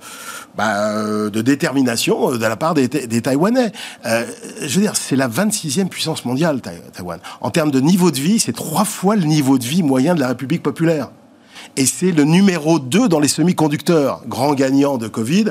[0.56, 3.74] bah, euh, de détermination de la part des, des Taïwanais.
[4.06, 4.24] Euh,
[4.62, 7.20] je veux dire, c'est la 26e puissance mondiale, Taï- Taïwan.
[7.42, 10.22] En termes de niveau de vie, c'est trois fois le niveau de vie moyen de
[10.22, 11.10] la République populaire.
[11.78, 15.46] Et c'est le numéro 2 dans les semi-conducteurs, grand gagnant de Covid,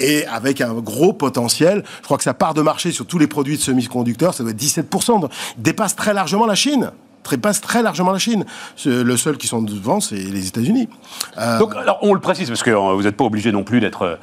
[0.00, 1.84] et avec un gros potentiel.
[2.00, 4.52] Je crois que sa part de marché sur tous les produits de semi-conducteurs, ça doit
[4.52, 5.20] être 17%.
[5.20, 6.92] Donc, dépasse très largement la Chine.
[7.30, 8.44] Dépasse très largement la Chine.
[8.84, 10.88] Le seul qui sont devant, c'est les États-Unis.
[11.38, 13.80] Euh, Donc, alors, on le précise parce que euh, vous n'êtes pas obligé non plus
[13.80, 14.18] d'être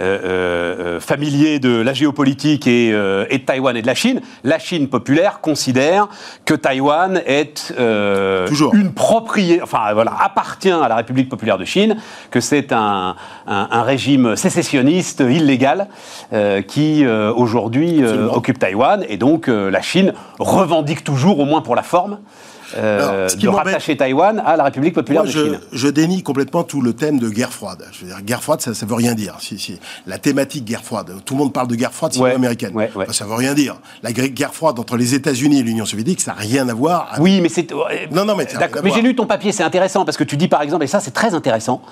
[0.00, 4.20] euh, familier de la géopolitique et, et de Taïwan et de la Chine.
[4.44, 6.08] La Chine populaire considère
[6.46, 7.74] que Taïwan est
[8.46, 8.74] Toujours.
[8.74, 11.96] une propriété, enfin voilà, appartient à la République populaire de Chine,
[12.30, 13.14] que c'est un,
[13.46, 15.88] un- un régime sécessionniste illégal
[16.66, 22.18] qui aujourd'hui occupe Taïwan et donc la Chine revendique toujours, au moins pour la forme.
[22.76, 25.60] Euh, Alors, ce qui de rattacher Taïwan à la République populaire Moi, de je, Chine.
[25.72, 27.84] je dénie complètement tout le thème de guerre froide.
[27.92, 29.36] Je veux dire, guerre froide, ça ne veut rien dire.
[29.40, 29.78] Si, si.
[30.06, 32.74] La thématique guerre froide, tout le monde parle de guerre froide, c'est Ouais, américaine.
[32.74, 33.04] ouais, ouais.
[33.04, 33.76] Enfin, ça veut rien dire.
[34.02, 37.08] La guerre froide entre les États-Unis et l'Union soviétique, ça n'a rien à voir.
[37.10, 37.70] avec- Oui, mais c'est.
[38.12, 38.46] Non, non, mais
[38.82, 41.00] Mais j'ai lu ton papier, c'est intéressant parce que tu dis par exemple, et ça
[41.00, 41.82] c'est très intéressant,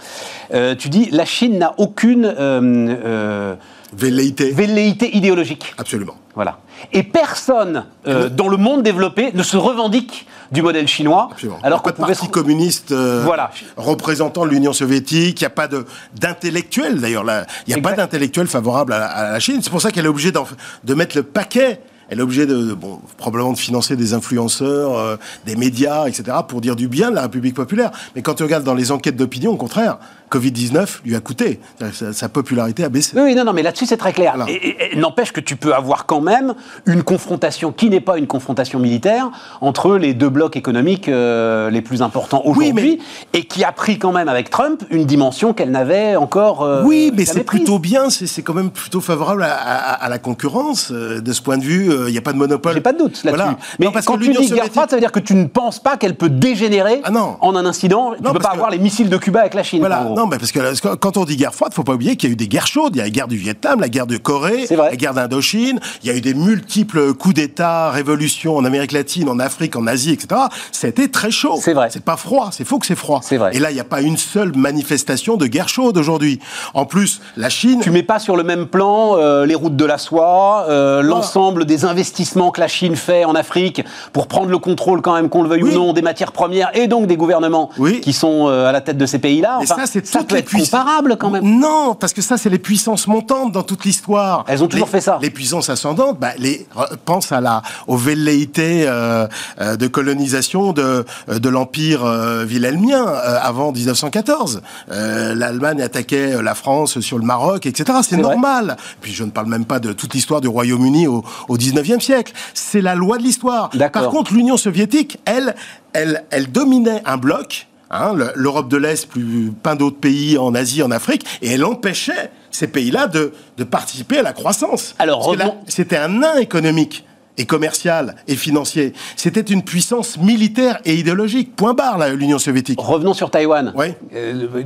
[0.54, 3.54] euh, tu dis la Chine n'a aucune euh, euh,
[3.94, 4.50] Velléité.
[4.52, 5.74] velléité idéologique.
[5.78, 6.14] Absolument.
[6.34, 6.58] Voilà.
[6.92, 11.28] Et personne euh, dans le monde développé ne se revendique du modèle chinois.
[11.32, 11.58] Absolument.
[11.62, 13.50] Alors il n'y a pas de parti se- communiste euh, Voilà.
[13.76, 15.68] représentant l'Union soviétique, il n'y a pas
[16.14, 17.24] d'intellectuel d'ailleurs.
[17.66, 19.60] Il n'y a pas d'intellectuel favorable à, à la Chine.
[19.62, 23.00] C'est pour ça qu'elle est obligée de mettre le paquet elle est obligée de, bon,
[23.16, 25.16] probablement de financer des influenceurs, euh,
[25.46, 27.90] des médias, etc., pour dire du bien de la République populaire.
[28.14, 29.96] Mais quand tu regardes dans les enquêtes d'opinion, au contraire,
[30.32, 31.60] Covid-19 lui a coûté.
[31.92, 33.20] Sa, popularité a baissé.
[33.20, 34.34] Oui, non, non, mais là-dessus, c'est très clair.
[34.48, 36.54] Et, n'empêche que tu peux avoir quand même
[36.86, 39.30] une confrontation qui n'est pas une confrontation militaire
[39.60, 43.00] entre les deux blocs économiques euh, les plus importants aujourd'hui
[43.34, 46.62] et qui a pris quand même avec Trump une dimension qu'elle n'avait encore.
[46.62, 50.90] Euh, oui, mais c'est plutôt bien, c'est quand même plutôt favorable à, la concurrence.
[50.90, 52.74] Euh, de ce point de vue, il n'y a pas de monopole.
[52.74, 53.56] J'ai pas de doute là-dessus.
[53.78, 55.78] Mais parce quand que tu dis guerre froide, ça veut dire que tu ne penses
[55.78, 57.10] pas qu'elle peut dégénérer ah
[57.40, 58.12] en un incident.
[58.16, 59.80] Tu ne peux pas avoir les missiles de Cuba avec la Chine.
[59.80, 60.06] Voilà.
[60.22, 62.34] Non, mais parce que quand on dit guerre froide, faut pas oublier qu'il y a
[62.34, 62.94] eu des guerres chaudes.
[62.94, 65.80] Il y a la guerre du Vietnam, la guerre de Corée, la guerre d'Indochine.
[66.04, 69.88] Il y a eu des multiples coups d'État, révolutions en Amérique latine, en Afrique, en
[69.88, 70.42] Asie, etc.
[70.70, 71.58] C'était très chaud.
[71.60, 71.88] C'est vrai.
[71.90, 72.50] C'est pas froid.
[72.52, 73.20] C'est faux que c'est froid.
[73.24, 73.50] C'est vrai.
[73.56, 76.38] Et là, il n'y a pas une seule manifestation de guerre chaude aujourd'hui.
[76.72, 77.80] En plus, la Chine.
[77.82, 81.64] Tu mets pas sur le même plan euh, les routes de la soie, euh, l'ensemble
[81.64, 85.42] des investissements que la Chine fait en Afrique pour prendre le contrôle, quand même, qu'on
[85.42, 87.70] le veuille ou non, des matières premières et donc des gouvernements
[88.02, 89.58] qui sont euh, à la tête de ces pays-là.
[89.60, 91.44] Enfin, ça, c'est toutes les comparable quand même.
[91.44, 94.44] Non, parce que ça, c'est les puissances montantes dans toute l'histoire.
[94.48, 95.18] Elles ont toujours fait ça.
[95.20, 96.66] Les puissances ascendantes, bah, les,
[97.04, 99.26] pense à la, aux velléités euh,
[99.60, 104.62] euh, de colonisation de, euh, de l'Empire euh, wilhelmien avant 1914.
[104.88, 107.98] L'Allemagne attaquait la France sur le Maroc, etc.
[108.02, 108.76] C'est normal.
[109.00, 112.32] Puis je ne parle même pas de toute l'histoire du Royaume-Uni au, au 19e siècle.
[112.54, 113.70] C'est la loi de l'histoire.
[113.92, 115.54] Par contre, l'Union soviétique, elle,
[115.92, 120.82] elle, elle dominait un bloc Hein, L'Europe de l'Est, plus plein d'autres pays en Asie,
[120.82, 123.32] en Afrique, et elle empêchait ces pays-là de,
[123.64, 124.94] participer à la croissance.
[124.98, 125.34] Alors,
[125.68, 127.04] c'était un nain économique
[127.38, 128.92] et commercial et financier.
[129.16, 131.54] C'était une puissance militaire et idéologique.
[131.54, 132.78] Point barre, l'Union soviétique.
[132.80, 133.72] Revenons sur Taïwan.
[133.74, 133.86] Oui.
[134.14, 134.62] Euh,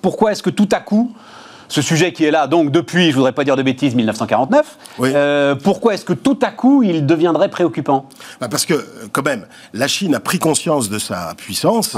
[0.00, 1.14] pourquoi est-ce que tout à coup,
[1.68, 4.78] ce sujet qui est là, donc depuis, je voudrais pas dire de bêtises, 1949.
[5.00, 8.08] Euh, pourquoi est-ce que tout à coup il deviendrait préoccupant?
[8.40, 11.96] Bah Parce que quand même, la Chine a pris conscience de sa puissance.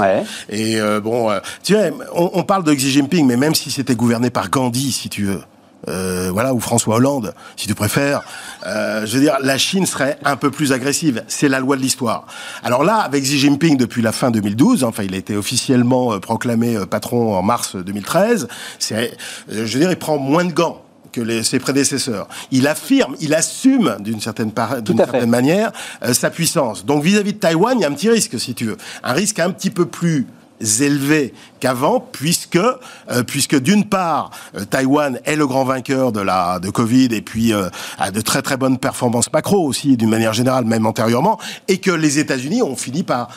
[0.49, 1.75] Et euh, bon, euh, tu
[2.13, 5.25] on, on, parle de Xi Jinping, mais même si c'était gouverné par Gandhi, si tu
[5.25, 5.41] veux,
[5.87, 8.21] euh, voilà, ou François Hollande, si tu préfères.
[8.65, 11.23] Euh, je veux dire, la Chine serait un peu plus agressive.
[11.27, 12.25] C'est la loi de l'histoire.
[12.63, 16.19] Alors là, avec Xi Jinping depuis la fin 2012, enfin, il a été officiellement euh,
[16.19, 18.47] proclamé patron en mars 2013.
[18.77, 19.17] C'est,
[19.49, 22.27] je veux dire, il prend moins de gants que ses prédécesseurs.
[22.51, 24.51] Il affirme, il assume d'une certaine,
[24.95, 25.71] certaine manière
[26.13, 26.85] sa puissance.
[26.85, 28.77] Donc vis-à-vis -vis de Taïwan, il y a un petit risque, si tu veux.
[29.03, 30.27] Un risque un petit peu plus
[30.59, 36.59] élevé qu'avant, puisque, euh, puisque d'une part, euh, Taïwan est le grand vainqueur de la
[36.59, 40.33] de Covid et puis euh, a de très très bonnes performances macro aussi, d'une manière
[40.33, 43.29] générale, même antérieurement, et que les États-Unis ont fini par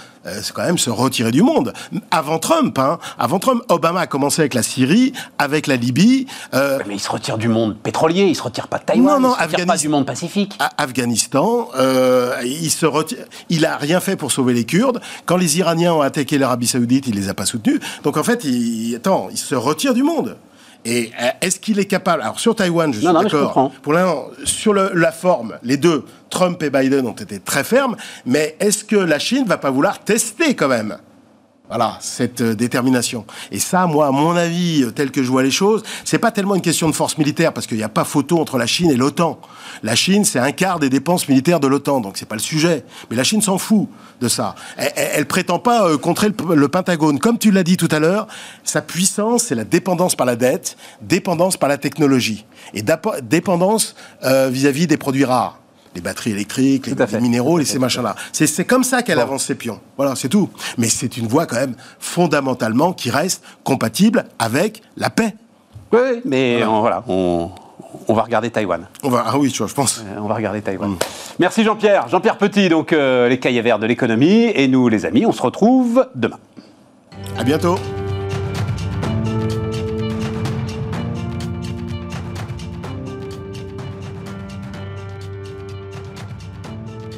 [0.54, 1.72] quand même se retirer du monde.
[2.10, 6.26] Avant Trump, hein, avant Trump, Obama a commencé avec la Syrie, avec la Libye.
[6.52, 9.34] mais il se retire du monde pétrolier, il se retire pas de Taïwan, non, non,
[9.38, 10.58] il se retire pas du monde pacifique.
[10.78, 11.68] Afghanistan,
[12.44, 13.18] il se retire,
[13.48, 15.00] il a rien fait pour sauver les Kurdes.
[15.26, 17.80] Quand les Iraniens ont attaqué l'Arabie Saoudite, il les a pas soutenus.
[18.02, 20.36] Donc en fait, il, attends, il se retire du monde.
[20.84, 23.72] Et euh, est-ce qu'il est capable Alors sur Taïwan, je suis d'accord.
[23.82, 27.96] Pour l'instant, sur la forme, les deux, Trump et Biden ont été très fermes.
[28.26, 30.96] Mais est-ce que la Chine va pas vouloir tester quand même?
[31.68, 33.24] Voilà, cette euh, détermination.
[33.50, 36.30] Et ça, moi, à mon avis, euh, tel que je vois les choses, c'est pas
[36.30, 38.90] tellement une question de force militaire, parce qu'il n'y a pas photo entre la Chine
[38.90, 39.40] et l'OTAN.
[39.82, 42.84] La Chine, c'est un quart des dépenses militaires de l'OTAN, donc c'est pas le sujet.
[43.08, 43.88] Mais la Chine s'en fout
[44.20, 44.54] de ça.
[44.76, 47.18] Elle, prétend pas euh, contrer le, Pentagone.
[47.18, 48.26] Comme tu l'as dit tout à l'heure,
[48.64, 52.44] sa puissance, c'est la dépendance par la dette, dépendance par la technologie,
[52.74, 52.82] et
[53.22, 55.61] dépendance vis-à-vis -vis des produits rares
[55.94, 58.14] les batteries électriques, les, minéraux, et ces machins-là.
[58.32, 59.80] C'est comme ça qu'elle avance ses pions.
[59.96, 60.48] Voilà, c'est tout.
[60.78, 65.34] Mais c'est une voie quand même fondamentalement qui reste compatible avec la paix.
[65.92, 67.50] Oui, mais voilà, on,
[68.08, 68.86] va regarder Taïwan.
[69.02, 69.98] On va, ah oui, tu vois, je pense.
[69.98, 70.92] Euh, on va regarder Taïwan.
[70.92, 70.98] Mm.
[71.38, 72.08] Merci Jean-Pierre.
[72.08, 74.50] Jean-Pierre Petit, donc euh, les cahiers verts de l'économie.
[74.54, 76.38] Et nous, les amis, on se retrouve demain.
[77.38, 77.76] À bientôt.